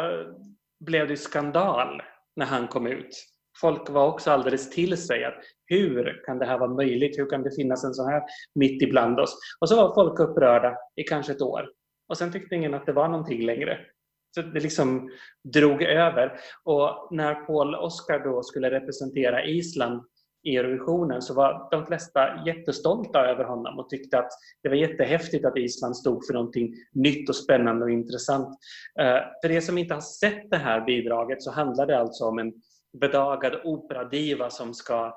[0.81, 2.03] blev det skandal
[2.37, 3.27] när han kom ut.
[3.61, 5.35] Folk var också alldeles till sig att
[5.73, 7.19] hur kan det här vara möjligt?
[7.19, 8.23] Hur kan det finnas en sån här
[8.55, 9.39] mitt ibland oss?
[9.61, 11.69] Och så var folk upprörda i kanske ett år.
[12.09, 13.79] Och sen tyckte ingen att det var någonting längre.
[14.35, 15.11] Så det liksom
[15.55, 16.33] drog över.
[16.65, 20.03] Och när Paul Oskar då skulle representera Island
[20.45, 24.31] i Eurovisionen så var de flesta jättestolta över honom och tyckte att
[24.63, 28.49] det var jättehäftigt att Island stod för någonting nytt och spännande och intressant.
[29.01, 32.39] Eh, för er som inte har sett det här bidraget så handlar det alltså om
[32.39, 32.53] en
[33.01, 35.15] bedagad operadiva som, ska,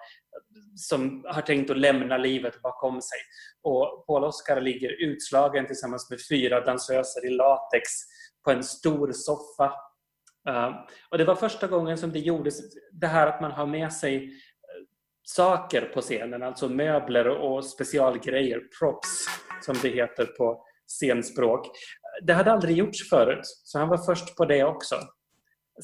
[0.75, 3.17] som har tänkt att lämna livet bakom sig.
[3.61, 7.89] Och Paul Oskar ligger utslagen tillsammans med fyra dansöser i latex
[8.43, 9.73] på en stor soffa.
[10.49, 10.71] Eh,
[11.09, 12.59] och det var första gången som det gjordes,
[12.91, 14.31] det här att man har med sig eh,
[15.23, 19.25] saker på scenen, alltså möbler och specialgrejer, props
[19.61, 21.67] som det heter på scenspråk.
[22.23, 24.95] Det hade aldrig gjorts förut, så han var först på det också.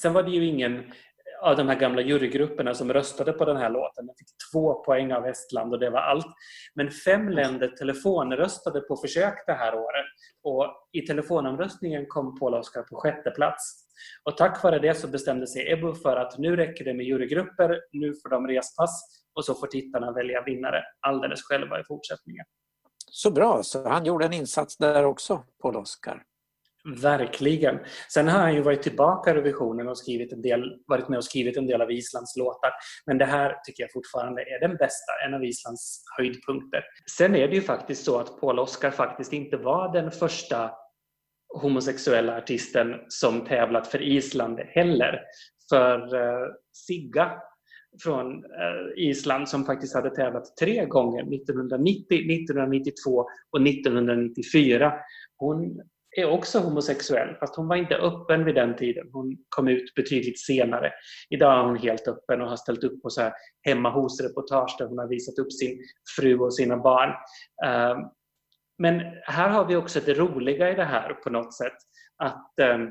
[0.01, 0.91] Sen var det ju ingen
[1.41, 4.05] av de här gamla jurygrupperna som röstade på den här låten.
[4.05, 6.25] Den fick två poäng av Estland och det var allt.
[6.73, 10.05] Men fem länder telefonröstade på försök det här året.
[10.43, 13.87] Och i telefonomröstningen kom Paul Oscar på sjätte plats.
[14.23, 17.81] Och tack vare det så bestämde sig EBU för att nu räcker det med jurygrupper,
[17.91, 22.45] nu får de respass och så får tittarna välja vinnare alldeles själva i fortsättningen.
[23.11, 26.23] Så bra, så han gjorde en insats där också, Paul Oscar.
[26.83, 27.79] Verkligen.
[28.13, 31.23] Sen har han ju varit tillbaka i revisionen och skrivit en del, varit med och
[31.23, 32.71] skrivit en del av Islands låtar.
[33.05, 36.83] Men det här tycker jag fortfarande är den bästa, en av Islands höjdpunkter.
[37.17, 40.71] Sen är det ju faktiskt så att Paul Oscar faktiskt inte var den första
[41.61, 45.19] homosexuella artisten som tävlat för Island heller.
[45.69, 47.31] För eh, Sigga
[48.03, 54.93] från eh, Island som faktiskt hade tävlat tre gånger, 1990, 1992 och 1994.
[55.37, 55.81] Hon
[56.17, 59.09] är också homosexuell, fast hon var inte öppen vid den tiden.
[59.13, 60.93] Hon kom ut betydligt senare.
[61.29, 64.85] Idag är hon helt öppen och har ställt upp på så här hemma hos-reportage där
[64.85, 65.83] hon har visat upp sin
[66.15, 67.09] fru och sina barn.
[67.65, 67.97] Ehm,
[68.77, 71.77] men här har vi också det roliga i det här på något sätt.
[72.17, 72.89] Att ehm,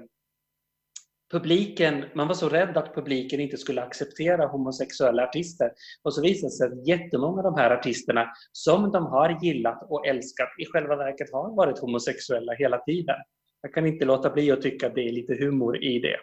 [1.30, 5.72] publiken, man var så rädd att publiken inte skulle acceptera homosexuella artister.
[6.02, 9.86] Och så visade det sig att jättemånga av de här artisterna som de har gillat
[9.88, 13.16] och älskat i själva verket har varit homosexuella hela tiden.
[13.62, 16.16] Jag kan inte låta bli att tycka att det är lite humor i det.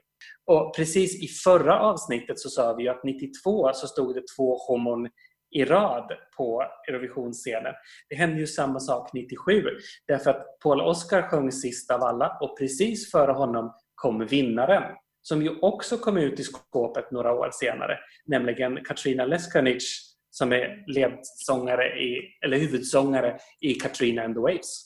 [0.45, 4.57] Och precis i förra avsnittet så sa vi ju att 92 så stod det två
[4.67, 5.09] homon
[5.51, 7.73] i rad på Eurovisionsscenen.
[8.09, 9.63] Det hände ju samma sak 97
[10.07, 14.83] därför att Paul Oscar sjöng sist av alla och precis före honom kom vinnaren
[15.21, 20.83] som ju också kom ut i skåpet några år senare, nämligen Katrina Leskanic som är
[20.87, 24.83] ledsångare i, eller huvudsångare i Katrina and the Waves.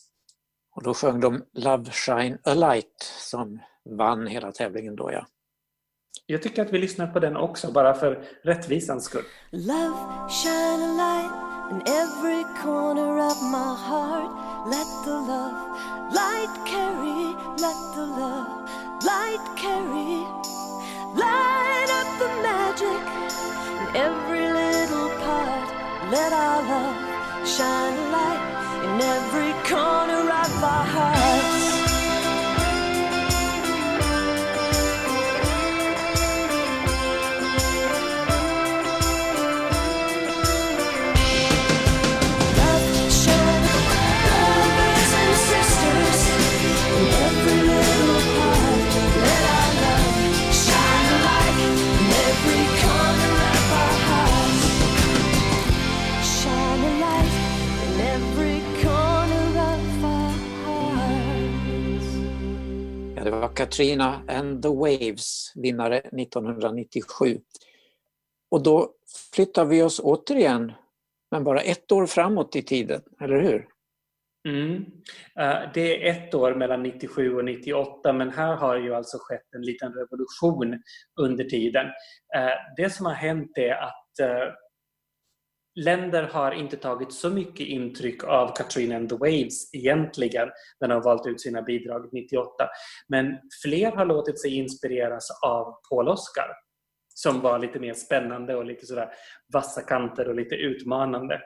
[0.75, 3.59] Och då sjöng de Love Shine a Light som
[3.97, 5.27] vann hela tävlingen då ja.
[6.25, 9.23] Jag tycker att vi lyssnar på den också, bara för rättvisans skull.
[9.51, 9.97] Love,
[10.29, 11.31] shine a light
[11.71, 14.31] in every corner of my heart.
[14.67, 15.55] Let the love
[16.13, 18.61] light carry, let the love
[19.03, 20.25] light carry.
[21.15, 23.03] Light up the magic
[23.79, 25.67] in every little part.
[26.11, 28.43] Let our love shine a light
[28.85, 31.10] in every corner of our hearts.
[63.25, 63.31] Ja.
[63.31, 67.39] Det var Katrina and the Waves, vinnare 1997.
[68.51, 68.89] Och då
[69.35, 70.71] flyttar vi oss återigen,
[71.31, 73.67] men bara ett år framåt i tiden, eller hur?
[74.49, 74.85] Mm.
[75.39, 79.53] Eh, det är ett år mellan 97 och 98 men här har ju alltså skett
[79.55, 80.83] en liten revolution
[81.21, 81.85] under tiden.
[82.35, 84.53] Eh, det som har hänt är att eh,
[85.75, 90.93] länder har inte tagit så mycket intryck av Katrina and the Waves egentligen när de
[90.93, 92.51] har valt ut sina bidrag 98.
[93.07, 96.47] Men fler har låtit sig inspireras av Paul Oscar
[97.13, 99.09] som var lite mer spännande och lite sådär
[99.53, 101.41] vassa kanter och lite utmanande.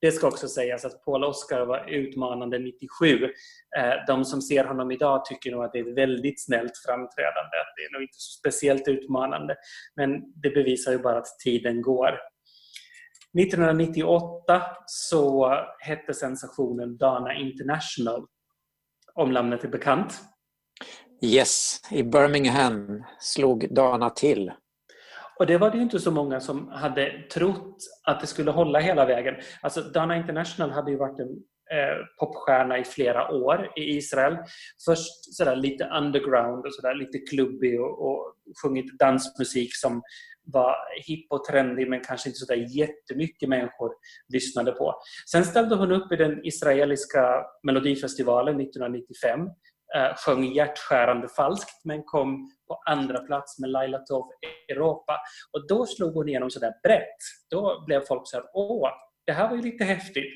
[0.00, 3.24] Det ska också sägas att Paul Oscar var utmanande 97.
[3.78, 7.56] Eh, de som ser honom idag tycker nog att det är ett väldigt snällt framträdande.
[7.76, 9.56] Det är nog inte så speciellt utmanande.
[9.96, 10.10] Men
[10.42, 12.18] det bevisar ju bara att tiden går.
[13.38, 18.26] 1998 så hette sensationen Dana International.
[19.14, 20.20] Om namnet är bekant.
[21.22, 24.52] Yes, i Birmingham slog Dana till.
[25.38, 28.78] Och det var det ju inte så många som hade trott att det skulle hålla
[28.78, 29.34] hela vägen.
[29.62, 31.28] Alltså Dana International hade ju varit en
[31.76, 34.36] eh, popstjärna i flera år i Israel.
[34.84, 40.02] Först sådär lite underground och sådär lite klubbig och, och sjungit dansmusik som
[40.44, 40.76] var
[41.06, 43.92] hipp och trendig men kanske inte sådär jättemycket människor
[44.32, 44.94] lyssnade på.
[45.30, 49.40] Sen ställde hon upp i den israeliska melodifestivalen 1995
[49.96, 54.26] eh, sjöng hjärtskärande falskt men kom på andra plats med Laila Tov
[54.72, 55.20] Europa.
[55.52, 57.18] Och då slog hon igenom sådär brett.
[57.50, 58.88] Då blev folk så här, åh,
[59.26, 60.32] det här var ju lite häftigt.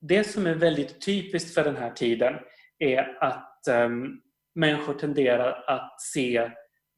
[0.00, 2.34] Det som är väldigt typiskt för den här tiden
[2.78, 4.20] är att um,
[4.54, 6.50] människor tenderar att se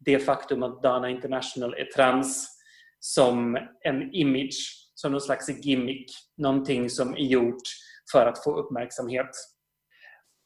[0.06, 2.58] det faktum att Dana International är trans
[2.98, 7.62] som en image, som någon slags gimmick, någonting som är gjort
[8.12, 9.30] för att få uppmärksamhet.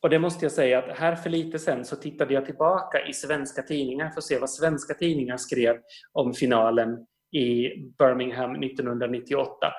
[0.02, 3.12] Och det måste jag säga att här för lite sen så tittade jag tillbaka i
[3.12, 5.76] svenska tidningar för att se vad svenska tidningar skrev
[6.12, 7.68] om finalen i
[7.98, 9.72] Birmingham 1998.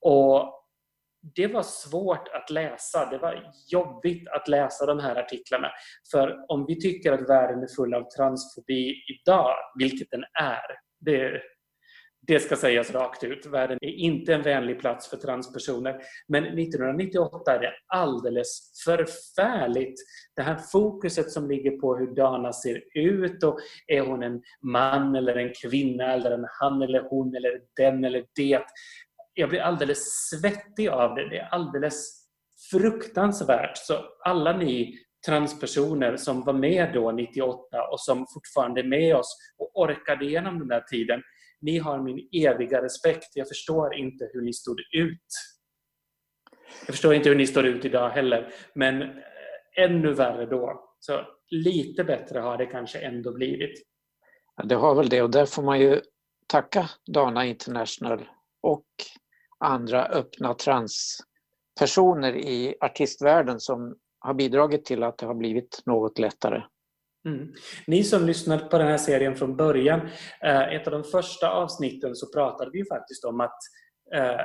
[0.00, 0.57] Och
[1.20, 3.10] det var svårt att läsa.
[3.10, 5.70] Det var jobbigt att läsa de här artiklarna.
[6.10, 10.62] För om vi tycker att världen är full av transfobi idag, vilket den är,
[11.00, 11.42] det,
[12.26, 13.46] det ska sägas rakt ut.
[13.46, 16.00] Världen är inte en vänlig plats för transpersoner.
[16.28, 20.00] Men 1998 är det alldeles förfärligt.
[20.36, 25.16] Det här fokuset som ligger på hur Dana ser ut och är hon en man
[25.16, 28.64] eller en kvinna eller en han eller hon eller den eller det.
[29.38, 31.28] Jag blir alldeles svettig av det.
[31.28, 32.26] Det är alldeles
[32.70, 33.76] fruktansvärt.
[33.76, 39.36] Så alla ni transpersoner som var med då 98 och som fortfarande är med oss
[39.58, 41.22] och orkade igenom den där tiden
[41.60, 43.28] ni har min eviga respekt.
[43.34, 45.26] Jag förstår inte hur ni stod ut.
[46.86, 49.08] Jag förstår inte hur ni står ut idag heller, men eh,
[49.76, 50.94] ännu värre då.
[50.98, 51.20] Så
[51.50, 53.82] lite bättre har det kanske ändå blivit.
[54.56, 56.00] Ja, det har väl det och där får man ju
[56.46, 58.28] tacka Dana International
[58.62, 58.86] och
[59.58, 66.62] andra öppna transpersoner i artistvärlden som har bidragit till att det har blivit något lättare.
[67.26, 67.52] Mm.
[67.86, 70.00] Ni som lyssnat på den här serien från början,
[70.40, 73.58] eh, ett av de första avsnitten så pratade vi faktiskt om att
[74.14, 74.40] eh,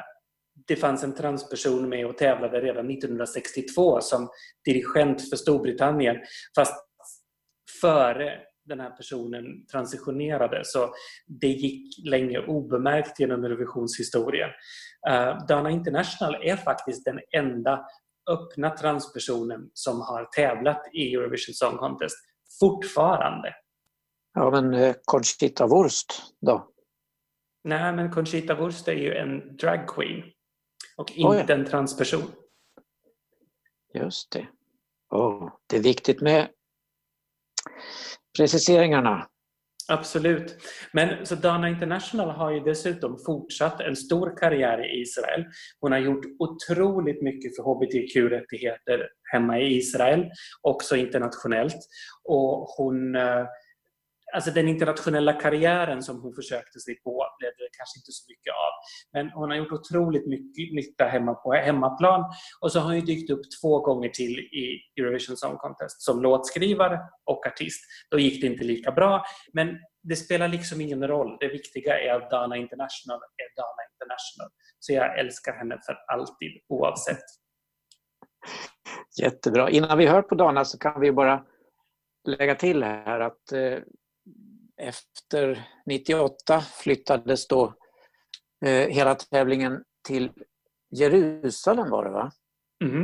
[0.68, 4.30] det fanns en transperson med och tävlade redan 1962 som
[4.66, 6.18] dirigent för Storbritannien.
[6.56, 6.76] Fast
[7.82, 10.94] före den här personen transitionerade så
[11.26, 14.50] det gick länge obemärkt genom Eurovisionshistorien.
[15.10, 17.86] Uh, Dana International är faktiskt den enda
[18.32, 22.16] öppna transpersonen som har tävlat i Eurovision Song Contest
[22.60, 23.56] fortfarande.
[24.34, 26.70] Ja, men eh, Conchita Wurst då?
[27.64, 30.24] Nej, men Conchita Wurst är ju en drag queen
[30.98, 32.22] och inte en transperson.
[33.94, 34.48] Just det.
[35.10, 36.50] Oh, det är viktigt med
[38.38, 39.28] preciseringarna.
[39.88, 40.58] Absolut.
[40.92, 45.46] Men så Dana International har ju dessutom fortsatt en stor karriär i Israel.
[45.80, 51.78] Hon har gjort otroligt mycket för hbtq-rättigheter hemma i Israel, också internationellt.
[52.24, 53.46] Och hon, eh,
[54.34, 58.54] alltså den internationella karriären som hon försökte sig på blev det kanske inte så mycket
[58.54, 58.72] av.
[59.14, 62.34] Men hon har gjort otroligt mycket nytta hemma på hemmaplan.
[62.62, 66.22] Och så har hon ju dykt upp två gånger till i Eurovision Song Contest som
[66.22, 67.82] låtskrivare och artist.
[68.12, 69.26] Då gick det inte lika bra.
[69.54, 71.38] Men det spelar liksom ingen roll.
[71.40, 74.50] Det viktiga är att Dana International är Dana International.
[74.80, 77.24] Så jag älskar henne för alltid oavsett.
[79.22, 79.70] Jättebra.
[79.70, 81.46] Innan vi hör på Dana så kan vi bara
[82.24, 83.80] lägga till här att eh,
[84.84, 87.74] efter 98 flyttades då
[88.66, 90.32] eh, hela tävlingen till
[90.90, 92.32] Jerusalem var det va?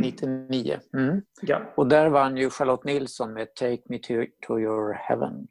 [0.01, 0.79] 99.
[0.93, 1.21] Mm.
[1.41, 1.73] Ja.
[1.77, 4.13] Och där vann ju Charlotte Nilsson med Take Me to,
[4.47, 5.47] to your heaven.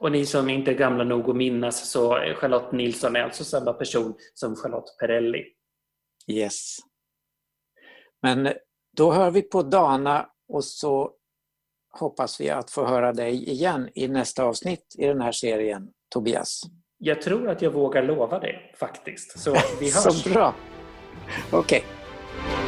[0.00, 3.72] Och ni som inte är gamla nog att minnas så Charlotte Nilsson är alltså samma
[3.72, 5.44] person som Charlotte Perrelli.
[6.26, 6.76] Yes.
[8.22, 8.52] Men
[8.96, 11.15] då hör vi på Dana och så
[11.98, 16.62] hoppas vi att få höra dig igen i nästa avsnitt i den här serien, Tobias.
[16.98, 19.38] Jag tror att jag vågar lova det faktiskt.
[19.38, 20.22] Så vi hörs.
[20.22, 20.54] Så bra.
[21.52, 21.84] Okej.
[21.84, 22.65] יש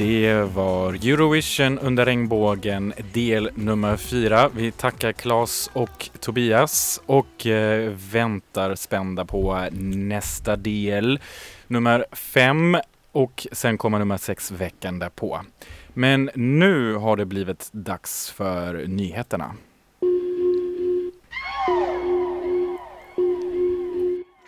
[0.00, 4.48] Det var Eurovision under regnbågen del nummer fyra.
[4.48, 11.20] Vi tackar Claes och Tobias och eh, väntar spända på nästa del,
[11.66, 12.76] nummer fem
[13.12, 15.40] och sen kommer nummer sex veckan därpå.
[15.88, 19.54] Men nu har det blivit dags för nyheterna.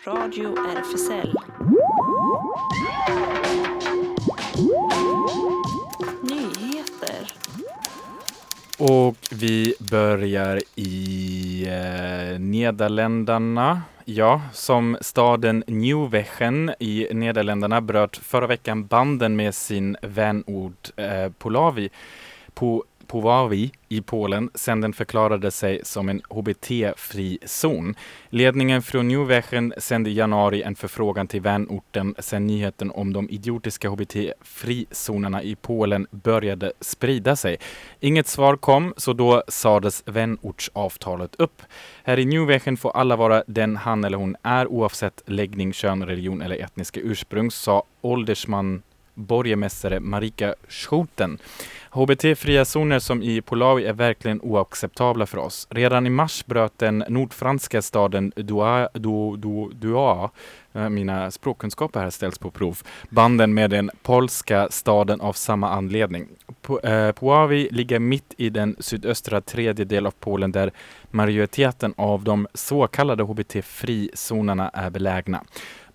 [0.05, 1.37] Radio RFSL.
[6.21, 7.33] Nyheter.
[8.77, 13.81] Och vi börjar i eh, Nederländerna.
[14.05, 21.89] Ja, som staden Nieuwegen i Nederländerna bröt förra veckan banden med sin vänort eh, Polavi
[22.53, 27.95] på Puławy i Polen sedan den förklarade sig som en HBT-fri zon.
[28.29, 33.89] Ledningen från Nieuwegen sände i januari en förfrågan till vänorten sedan nyheten om de idiotiska
[33.89, 37.57] HBT-frizonerna i Polen började sprida sig.
[37.99, 41.61] Inget svar kom, så då sades vänortsavtalet upp.
[42.03, 46.41] Här i Nieuwegen får alla vara den han eller hon är oavsett läggning, kön, religion
[46.41, 48.81] eller etniska ursprung, sa åldersman
[49.13, 51.37] borgmästare Marika Schouten.
[51.93, 55.67] HBT-fria zoner som i Polawi är verkligen oacceptabla för oss.
[55.69, 60.29] Redan i mars bröt den nordfranska staden Doua, Do, Do, Doua
[60.73, 62.77] eh, mina språkkunskaper här ställs på prov,
[63.09, 66.27] banden med den polska staden av samma anledning.
[66.61, 70.71] Po- eh, Puławy ligger mitt i den sydöstra tredjedel av Polen där
[71.11, 75.43] majoriteten av de så kallade HBT-frizonerna är belägna.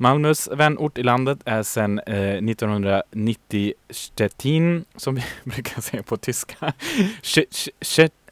[0.00, 6.72] Malmös vänort i landet är sedan eh, 1990 Stettin, som vi brukar säga på tyska,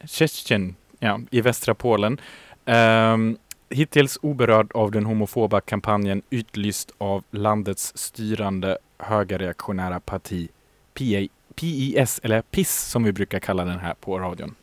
[0.07, 2.21] Tjetjen ja, i västra Polen.
[2.65, 3.39] Um,
[3.71, 10.49] hittills oberörd av den homofoba kampanjen utlyst av landets styrande högerreaktionära parti
[10.95, 14.55] PA, PIS, eller PIS som vi brukar kalla den här på radion.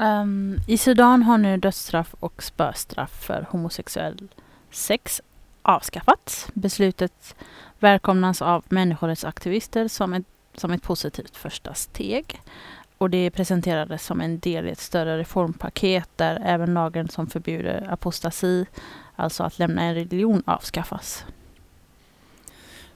[0.00, 4.28] Um, I Sudan har nu dödsstraff och spöstraff för homosexuell
[4.70, 5.22] sex
[5.62, 6.48] avskaffats.
[6.54, 7.34] Beslutet
[7.78, 12.40] välkomnas av människorättsaktivister som ett, som ett positivt första steg.
[12.98, 17.92] Och det presenterades som en del i ett större reformpaket där även lagen som förbjuder
[17.92, 18.66] apostasi,
[19.16, 21.24] alltså att lämna en religion, avskaffas.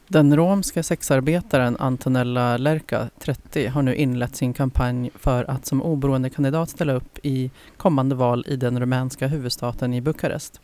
[0.09, 6.31] Den romska sexarbetaren Antonella Lerca, 30, har nu inlett sin kampanj för att som oberoende
[6.31, 10.61] kandidat ställa upp i kommande val i den rumänska huvudstaten i Bukarest.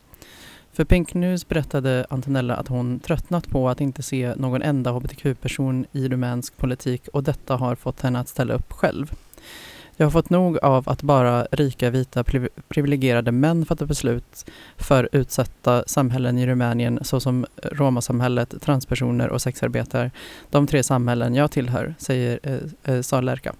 [0.79, 5.85] För Pink News berättade Antonella att hon tröttnat på att inte se någon enda hbtq-person
[5.91, 9.11] i rumänsk politik och detta har fått henne att ställa upp själv.
[9.97, 12.23] Jag har fått nog av att bara rika, vita,
[12.67, 20.11] privilegierade män fattar beslut för utsatta samhällen i Rumänien såsom romasamhället, transpersoner och sexarbetare.
[20.49, 22.39] De tre samhällen jag tillhör, säger
[22.83, 23.53] eh, eh, Lerka.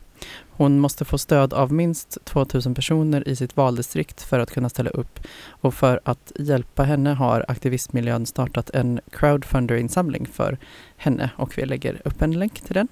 [0.60, 4.89] Hon måste få stöd av minst 2000 personer i sitt valdistrikt för att kunna ställa
[4.89, 5.20] upp.
[5.49, 10.57] Och för att hjälpa henne har aktivistmiljön startat en crowdfunder-insamling för
[10.97, 12.88] henne och vi lägger upp en länk till den.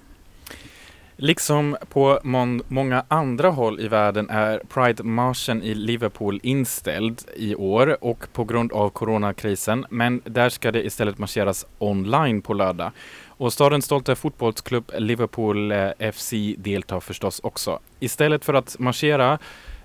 [1.16, 2.20] Liksom på
[2.68, 8.72] många andra håll i världen är Pride-marschen i Liverpool inställd i år och på grund
[8.72, 12.92] av coronakrisen, men där ska det istället marscheras online på lördag.
[13.38, 17.78] Och stadens stolta fotbollsklubb Liverpool eh, FC deltar förstås också.
[18.00, 19.38] Istället för att marschera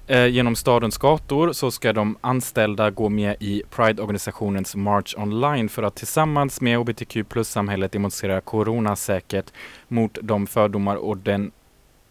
[0.08, 5.84] eh, genom stadens gator så ska de anställda gå med i Pride-organisationens March Online för
[5.84, 9.54] att tillsammans med hbtq plus-samhället demonstrera coronasäkert
[9.88, 11.52] mot de fördomar och den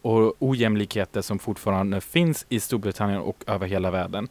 [0.02, 4.28] och ojämlikheter som fortfarande finns i Storbritannien och över hela världen.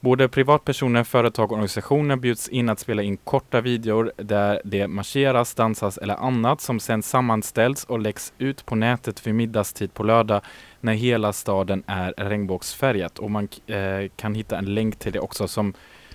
[0.00, 5.54] Både privatpersoner, företag och organisationer bjuds in att spela in korta videor där det marscheras,
[5.54, 10.40] dansas eller annat som sedan sammanställs och läggs ut på nätet vid middagstid på lördag
[10.80, 13.18] när hela staden är regnbågsfärgat.
[13.18, 15.74] Och man eh, kan hitta en länk till det också som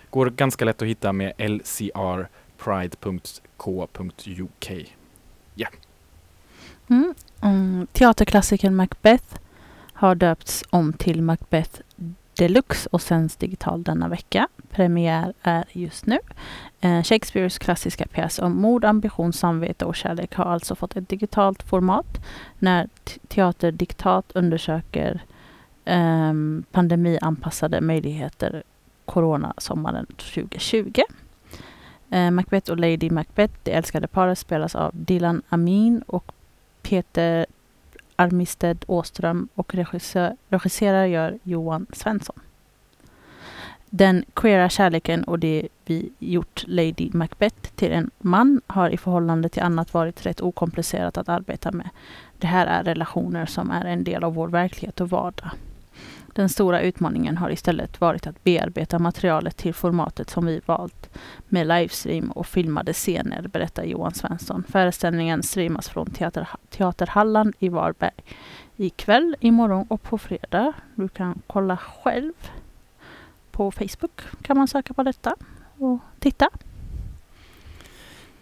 [0.10, 2.28] går ganska lätt att hitta med lcrpride.k.uk.
[5.56, 5.68] Ja.
[6.90, 7.14] Mm.
[7.42, 7.88] Mm.
[7.92, 9.36] Teaterklassikern Macbeth
[9.94, 11.82] har döpts om till Macbeth
[12.38, 14.48] Deluxe och sänds digitalt denna vecka.
[14.70, 16.20] Premiär är just nu.
[16.82, 21.64] Eh, Shakespeares klassiska pjäs om mord, ambition, samvete och kärlek har alltså fått ett digitalt
[21.64, 22.26] format
[22.60, 22.90] när
[23.28, 25.22] Teaterdiktat undersöker
[25.86, 26.34] eh,
[26.72, 28.64] pandemianpassade möjligheter
[29.06, 31.02] Corona-sommaren 2020.
[32.10, 36.32] Eh, Macbeth och Lady Macbeth, det älskade paret, spelas av Dylan Amin och
[36.90, 37.46] Peter
[38.16, 42.40] Armisted Åström och regissör, regisserar gör Johan Svensson.
[43.90, 49.50] Den queera kärleken och det vi gjort Lady Macbeth till en man har i förhållande
[49.50, 51.90] till annat varit rätt okomplicerat att arbeta med.
[52.38, 55.52] Det här är relationer som är en del av vår verklighet och vardag.
[56.36, 61.10] Den stora utmaningen har istället varit att bearbeta materialet till formatet som vi valt
[61.48, 64.64] med livestream och filmade scener, berättar Johan Svensson.
[64.70, 68.12] Föreställningen streamas från teater, Teaterhallan i Varberg
[68.76, 70.74] ikväll, imorgon och på fredag.
[70.96, 72.34] Du kan kolla själv.
[73.52, 75.36] På Facebook kan man söka på detta
[75.78, 76.50] och titta.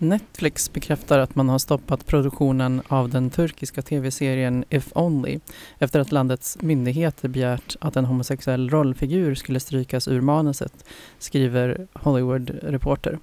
[0.04, 5.40] Netflix bekräftar att man har stoppat produktionen av den turkiska tv-serien If Only
[5.80, 10.86] efter att landets myndigheter begärt att en homosexuell rollfigur skulle strykas ur manuset,
[11.20, 13.20] skriver Hollywood Reporter.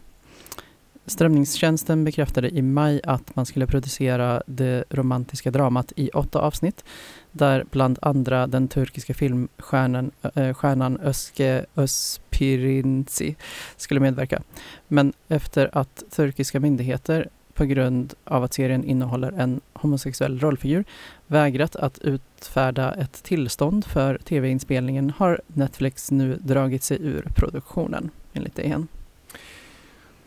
[1.11, 6.85] Strömningstjänsten bekräftade i maj att man skulle producera det romantiska dramat i åtta avsnitt
[7.33, 13.37] där bland andra den turkiska filmstjärnan äh, stjärnan Özge Özpirinci
[13.77, 14.43] skulle medverka.
[14.89, 20.85] Men efter att turkiska myndigheter på grund av att serien innehåller en homosexuell rollfigur
[21.27, 28.57] vägrat att utfärda ett tillstånd för tv-inspelningen har Netflix nu dragit sig ur produktionen, enligt
[28.57, 28.89] DN.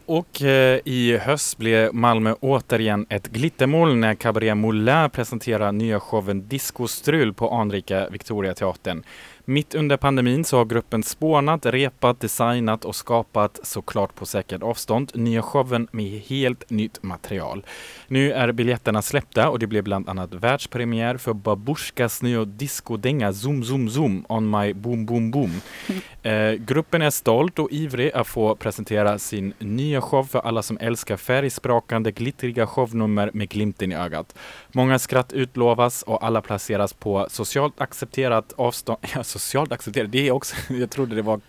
[0.05, 6.47] Och eh, i höst blev Malmö återigen ett glittermål när Cabaret Moulin presenterar nya showen
[6.47, 9.03] Discostrul på anrika Victoriateatern.
[9.45, 15.11] Mitt under pandemin så har gruppen spånat, repat, designat och skapat, såklart på säkert avstånd,
[15.15, 17.65] nya showen med helt nytt material.
[18.13, 23.63] Nu är biljetterna släppta och det blev bland annat världspremiär för Babushkas nya discodänga Zoom
[23.63, 25.61] Zoom Zoom On My Boom Boom Boom.
[26.23, 30.77] Eh, gruppen är stolt och ivrig att få presentera sin nya show för alla som
[30.81, 34.35] älskar färgsprakande, glittriga shownummer med glimten i ögat.
[34.71, 38.99] Många skratt utlovas och alla placeras på socialt accepterat avstånd.
[39.15, 41.39] Ja, socialt accepterat, det är också, jag trodde det var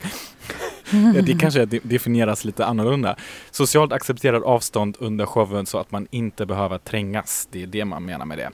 [1.24, 3.16] det kanske definieras lite annorlunda.
[3.50, 7.48] Socialt accepterad avstånd under showen så att man inte behöver trängas.
[7.50, 8.50] Det är det man menar med det.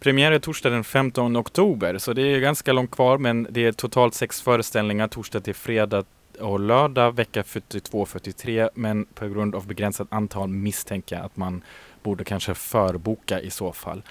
[0.00, 3.72] Premiär är torsdag den 15 oktober, så det är ganska långt kvar, men det är
[3.72, 6.04] totalt sex föreställningar, torsdag till fredag
[6.40, 11.62] och lördag vecka 42-43, men på grund av begränsat antal misstänker jag att man
[12.02, 14.02] borde kanske förboka i så fall.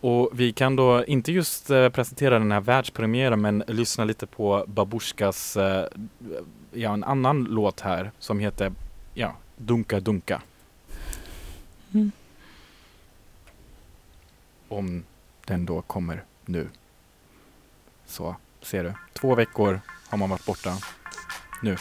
[0.00, 4.64] Och vi kan då inte just eh, presentera den här världspremiären men lyssna lite på
[4.66, 5.84] Babushkas, eh,
[6.72, 8.72] ja en annan låt här som heter,
[9.14, 10.42] ja, Dunka Dunka.
[11.92, 12.12] Mm.
[14.68, 15.04] Om
[15.44, 16.68] den då kommer nu.
[18.06, 18.94] Så, ser du.
[19.12, 20.76] Två veckor har man varit borta.
[21.62, 21.76] Nu.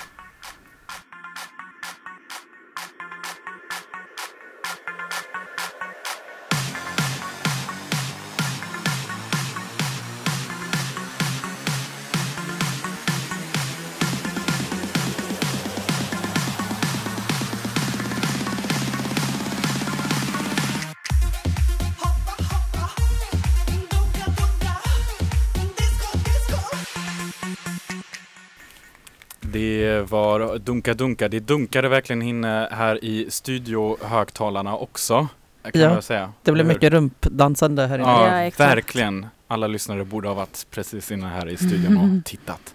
[29.89, 31.27] Det var Dunka Dunka.
[31.27, 35.27] Det dunkade verkligen inne här i studiohögtalarna också.
[35.63, 36.33] Kan Ja, jag säga.
[36.43, 38.07] Det blev mycket rumpdansande här inne.
[38.07, 39.27] Ja, Ja, verkligen.
[39.47, 42.73] Alla lyssnare borde ha varit precis inne här i studion och tittat.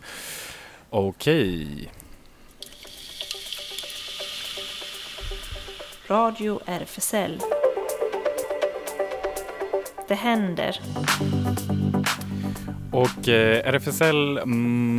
[0.90, 1.90] Okej.
[6.08, 7.40] Radio RFSL.
[10.08, 10.80] Det händer.
[12.94, 14.46] Och eh, RFSL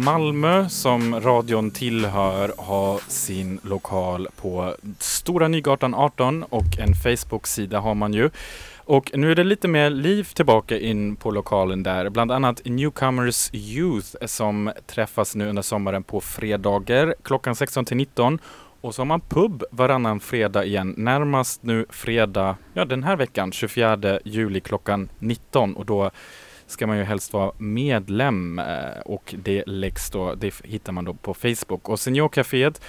[0.06, 7.96] Malmö som radion tillhör har sin lokal på Stora Nygatan 18 och en Facebook-sida har
[7.96, 8.30] man ju.
[8.78, 12.10] Och nu är det lite mer liv tillbaka in på lokalen där.
[12.10, 17.98] Bland annat Newcomers Youth eh, som träffas nu under sommaren på fredagar klockan 16 till
[17.98, 18.40] 19.
[18.82, 20.94] Och så har man pub varannan fredag igen.
[20.98, 25.76] Närmast nu fredag, ja den här veckan, 24 juli klockan 19.
[25.76, 26.12] Och då
[26.68, 31.14] ska man ju helst vara medlem eh, och det läggs då, det hittar man då
[31.14, 31.90] på Facebook.
[31.90, 32.82] Och Seniorcaféet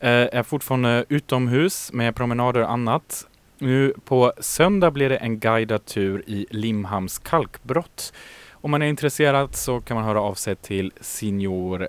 [0.00, 3.26] eh, är fortfarande utomhus med promenader och annat.
[3.58, 8.12] Nu på söndag blir det en guidad tur i Limhamns kalkbrott.
[8.50, 11.88] Om man är intresserad så kan man höra av sig till senior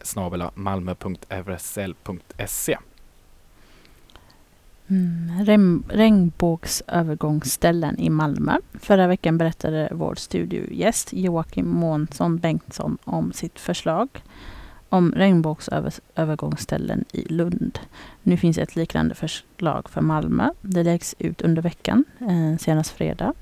[4.90, 8.58] Mm, regnbågsövergångsställen i Malmö.
[8.74, 14.10] Förra veckan berättade vår studiogäst Joakim Månsson Bengtsson om sitt förslag
[14.90, 17.80] om regnbågsövergångsställen i Lund.
[18.24, 20.50] Nu finns ett liknande förslag för Malmö.
[20.62, 23.34] Det läggs ut under veckan, eh, senast fredag.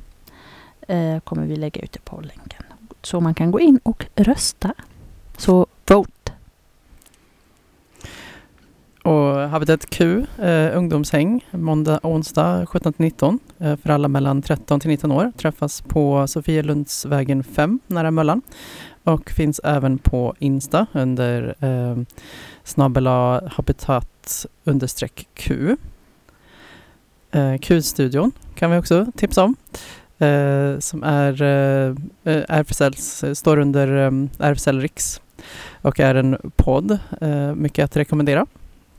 [0.88, 2.64] Eh, kommer vi lägga ut det på länken.
[3.02, 4.74] Så man kan gå in och rösta.
[5.38, 6.23] Så vote!
[9.04, 15.12] Och Habitat Q, eh, ungdomshäng, måndag, onsdag 17-19 eh, för alla mellan 13 till 19
[15.12, 15.32] år.
[15.38, 18.41] Träffas på Sofielundsvägen 5 nära Möllan.
[19.04, 21.97] Och finns även på Insta under eh,
[22.64, 25.78] snabela habitat understreck Q.
[27.32, 29.56] Eh, Q-studion kan vi också tipsa om.
[30.28, 31.95] Eh, som är eh,
[32.47, 35.22] RFSLs, står under eh, RFSL Riks
[35.82, 36.99] och är en podd.
[37.22, 38.45] Eh, mycket att rekommendera.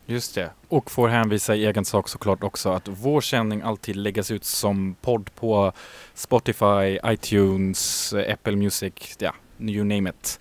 [0.07, 0.51] Just det.
[0.69, 4.97] Och får hänvisa i egen sak såklart också att vår sändning alltid läggas ut som
[5.01, 5.73] podd på
[6.15, 10.41] Spotify, iTunes, Apple Music, ja, you name it.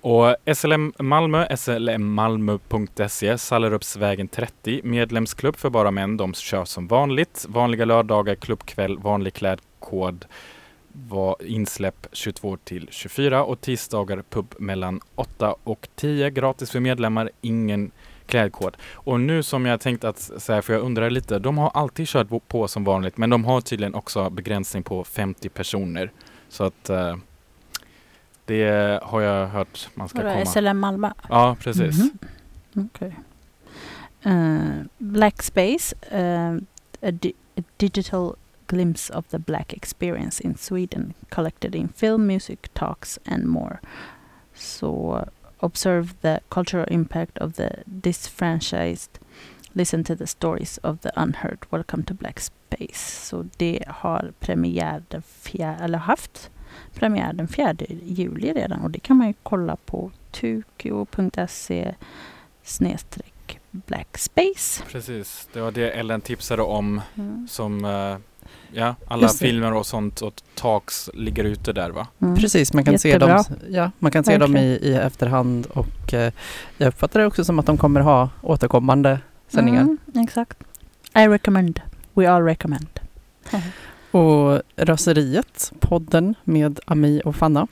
[0.00, 6.16] Och SLM Malmö, slmmalmö.se, Sallerupsvägen 30, medlemsklubb för bara män.
[6.16, 7.46] De kör som vanligt.
[7.48, 10.24] Vanliga lördagar, klubbkväll, vanlig klädkod,
[10.92, 16.30] var insläpp 22 till 24 och tisdagar pub mellan 8 och 10.
[16.30, 17.90] Gratis för medlemmar, ingen
[18.28, 18.76] klädkod.
[18.92, 22.28] Och nu som jag tänkt att säga, för jag undrar lite, de har alltid kört
[22.48, 26.12] på som vanligt, men de har tydligen också begränsning på 50 personer.
[26.48, 27.16] Så att eh,
[28.44, 30.46] det har jag hört man ska Vadå, komma.
[30.46, 31.10] SLM Malmö?
[31.28, 31.98] Ja, precis.
[31.98, 32.18] Mhm.
[32.94, 33.16] Okej.
[34.22, 36.54] Eh, Black Space, eh,
[37.08, 38.34] a, di- a digital
[38.66, 43.78] glimpse of the black experience in Sweden, collected in film, music, talks and more.
[44.54, 45.18] So
[45.60, 49.10] observe the cultural impact of the disfranchised,
[49.72, 51.58] listen to the stories of the unheard.
[51.70, 53.26] Welcome to Black Space.
[53.28, 56.50] Så det har premiär den fjärde, eller haft
[56.94, 61.94] premiär den 4 juli redan och det kan man ju kolla på tukio.se
[62.62, 64.82] snedstreck Black Space.
[64.88, 67.48] Precis, det var det Ellen tipsade om Mm.
[67.48, 68.16] som eh,
[68.72, 72.06] ja, alla filmer och sånt och talks ligger ute där va?
[72.22, 72.36] Mm.
[72.36, 73.34] Precis, man kan se Jättebra.
[73.36, 76.32] dem, ja, man kan se dem i, i efterhand och eh,
[76.78, 79.82] jag uppfattar det också som att de kommer ha återkommande sändningar.
[79.82, 80.58] Mm, exakt.
[81.14, 81.80] I recommend.
[82.14, 83.00] We all recommend.
[84.10, 87.66] Och Raseriet, podden med Ami och Fanna.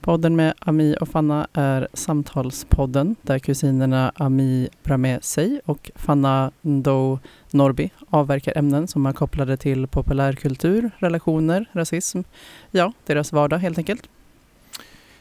[0.00, 7.18] Podden med Ami och Fanna är samtalspodden där kusinerna Ami Bramé Sey och Fanna Ndo
[7.54, 12.20] Norby avverkar ämnen som är kopplade till populärkultur, relationer, rasism.
[12.70, 14.08] Ja, deras vardag helt enkelt.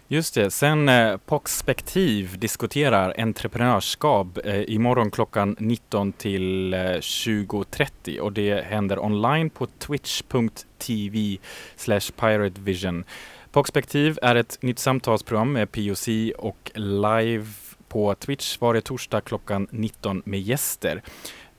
[0.07, 8.33] Just det, sen eh, Poxspektiv diskuterar entreprenörskap eh, imorgon klockan 19 till eh, 20.30 och
[8.33, 11.37] det händer online på twitch.tv
[11.75, 13.03] slash piratevision.
[13.51, 16.07] Poxspektiv är ett nytt samtalsprogram med POC
[16.37, 17.45] och live
[17.87, 21.01] på Twitch varje torsdag klockan 19 med gäster.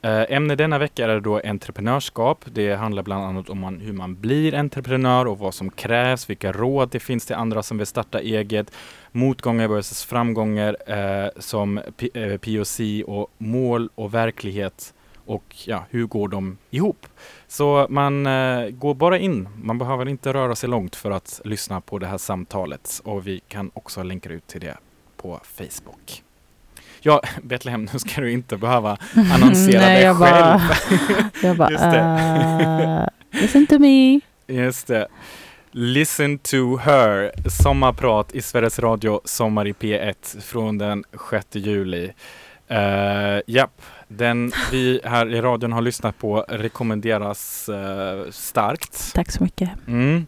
[0.05, 2.45] Eh, ämne denna vecka är då entreprenörskap.
[2.53, 6.53] Det handlar bland annat om man, hur man blir entreprenör och vad som krävs, vilka
[6.53, 8.73] råd det finns till andra som vill starta eget,
[9.13, 14.95] motgångar versus framgångar eh, som P- eh, POC och mål och verklighet
[15.27, 17.07] och ja, hur går de ihop?
[17.49, 19.49] Så man eh, går bara in.
[19.63, 23.41] Man behöver inte röra sig långt för att lyssna på det här samtalet och vi
[23.49, 24.77] kan också länka ut till det
[25.17, 26.23] på Facebook.
[27.03, 28.97] Ja, Betlehem, nu ska du inte behöva
[29.35, 30.35] annonsera Nej, dig jag själv.
[30.35, 30.63] bara-
[31.43, 33.09] jag bara, Just det.
[33.35, 34.21] uh, listen to me.
[34.47, 35.09] Just det.
[35.71, 37.33] Listen to her.
[37.63, 42.13] Sommarprat i Sveriges Radio Sommar i P1 från den 6 juli.
[42.71, 49.15] Uh, japp, den vi här i radion har lyssnat på rekommenderas eh, starkt.
[49.15, 49.71] Tack så mycket.
[49.87, 50.27] Mm.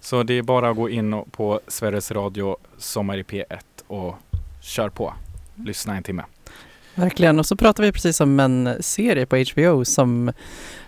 [0.00, 3.44] Så det är bara att gå in på Sveriges Radio Sommar i P1
[3.86, 4.16] och
[4.60, 5.14] kör på.
[5.64, 6.24] Lyssna en timme.
[6.94, 7.38] Verkligen.
[7.38, 10.32] Och så pratar vi precis om en serie på HBO som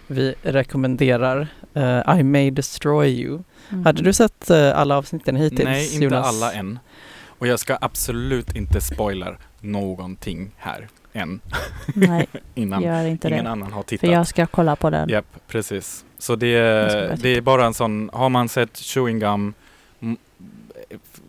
[0.06, 1.48] vi rekommenderar.
[1.74, 3.42] eh, I may destroy you.
[3.70, 3.84] Mm.
[3.84, 5.64] Hade du sett eh, alla avsnitten hittills?
[5.64, 6.26] Nej, inte Jonas?
[6.26, 6.78] alla än.
[7.26, 11.40] Och jag ska absolut inte spoila någonting här än.
[11.94, 13.50] Nej, Innan gör inte ingen det.
[13.50, 14.10] annan har För tittat.
[14.10, 15.08] jag ska kolla på den.
[15.08, 16.04] Japp, precis.
[16.18, 16.56] Så det,
[17.22, 19.54] det är bara en sån, har man sett chewing gum
[20.00, 20.16] mm,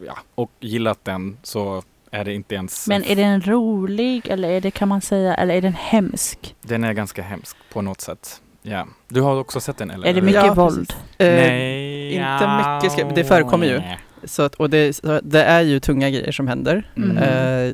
[0.07, 2.87] ja, och gillat den så är det inte ens...
[2.87, 6.55] Men är den rolig eller är det kan man säga, eller är den hemsk?
[6.61, 8.41] Den är ganska hemsk på något sätt.
[8.61, 8.87] Ja.
[9.07, 10.07] Du har också sett den eller?
[10.07, 10.93] Är det mycket Ja, våld?
[11.17, 12.13] Eh, Nej.
[12.13, 13.81] Inte mycket, ska, det förekommer ju.
[14.23, 16.91] Så att, och det, så det är ju tunga grejer som händer.
[16.97, 17.17] Mm.
[17.17, 17.73] Eh,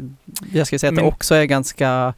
[0.54, 2.14] jag skulle säga att Men- det också är ganska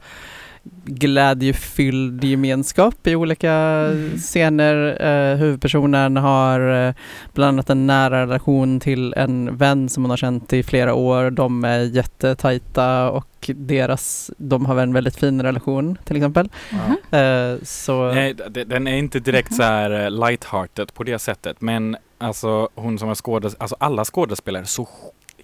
[0.84, 4.18] glädjefylld gemenskap i olika Mm.
[4.18, 5.02] scener.
[5.06, 6.94] Eh, huvudpersonen har eh,
[7.34, 11.30] bland annat en nära relation till en vän som hon har känt i flera år.
[11.30, 16.48] De är jättetajta och deras, de har en väldigt fin relation till exempel.
[17.10, 17.18] Ja.
[17.18, 18.34] Eh, så Nej,
[18.66, 21.60] den är inte direkt så här eh, lighthearted på det sättet.
[21.60, 24.88] Men alltså hon som är skådespelare, alltså alla skådespelare så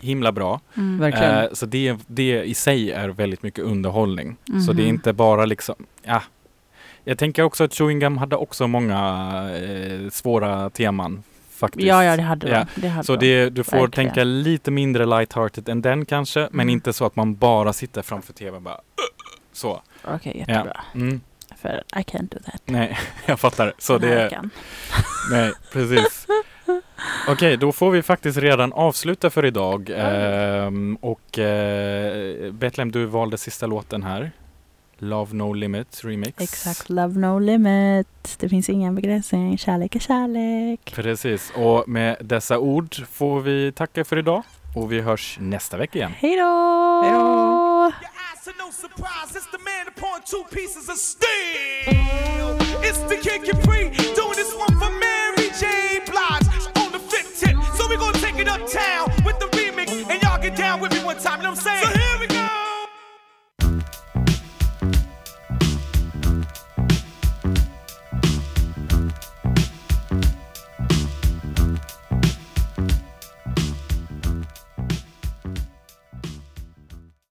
[0.06, 0.60] himla bra.
[0.76, 1.12] Mm.
[1.12, 4.36] Eh, så det, det i sig är väldigt mycket underhållning.
[4.66, 4.94] Så det är Mhm.
[4.94, 6.22] inte bara liksom, ja.
[7.04, 9.00] Jag tänker också att Chewing Gum hade också många
[9.62, 11.86] eh, svåra teman faktiskt.
[11.86, 12.80] Ja, ja, det hade Ja, de.
[12.80, 13.26] Det hade Så de.
[13.44, 13.90] det, du får Verkligen.
[14.08, 16.68] tänka lite mindre lighthearted än den kanske, men Mm.
[16.68, 19.82] inte så att man bara sitter framför tvn och bara "Ugh", så.
[20.04, 20.80] Okej, jättebra.
[20.94, 21.20] Mm.
[21.60, 22.62] För I can't do that.
[22.64, 23.72] Nej, jag fattar.
[23.78, 24.40] Så det,
[25.30, 26.26] nej, precis.
[27.28, 29.90] Okej, då får vi faktiskt redan avsluta för idag.
[29.96, 34.32] Ehm, och eh, Betlehem, du valde sista låten här.
[34.98, 36.40] Love No Limit Remix.
[36.40, 38.36] Exakt, love no limit.
[38.38, 39.58] Det finns ingen begränsning.
[39.58, 40.92] Kärlek är kärlek.
[40.94, 44.42] Precis, och med dessa ord får vi tacka för idag
[44.74, 46.12] och vi hörs nästa vecka igen.
[46.18, 47.92] Hej då!
[48.66, 52.56] No surprise, it's the man upon two pieces of steel.
[52.82, 54.75] It's the Kid Capri doing this one
[58.66, 61.38] uptown with the remix, and y'all get down with me one time.
[61.38, 61.94] You know what I'm saying?
[62.20, 62.25] So.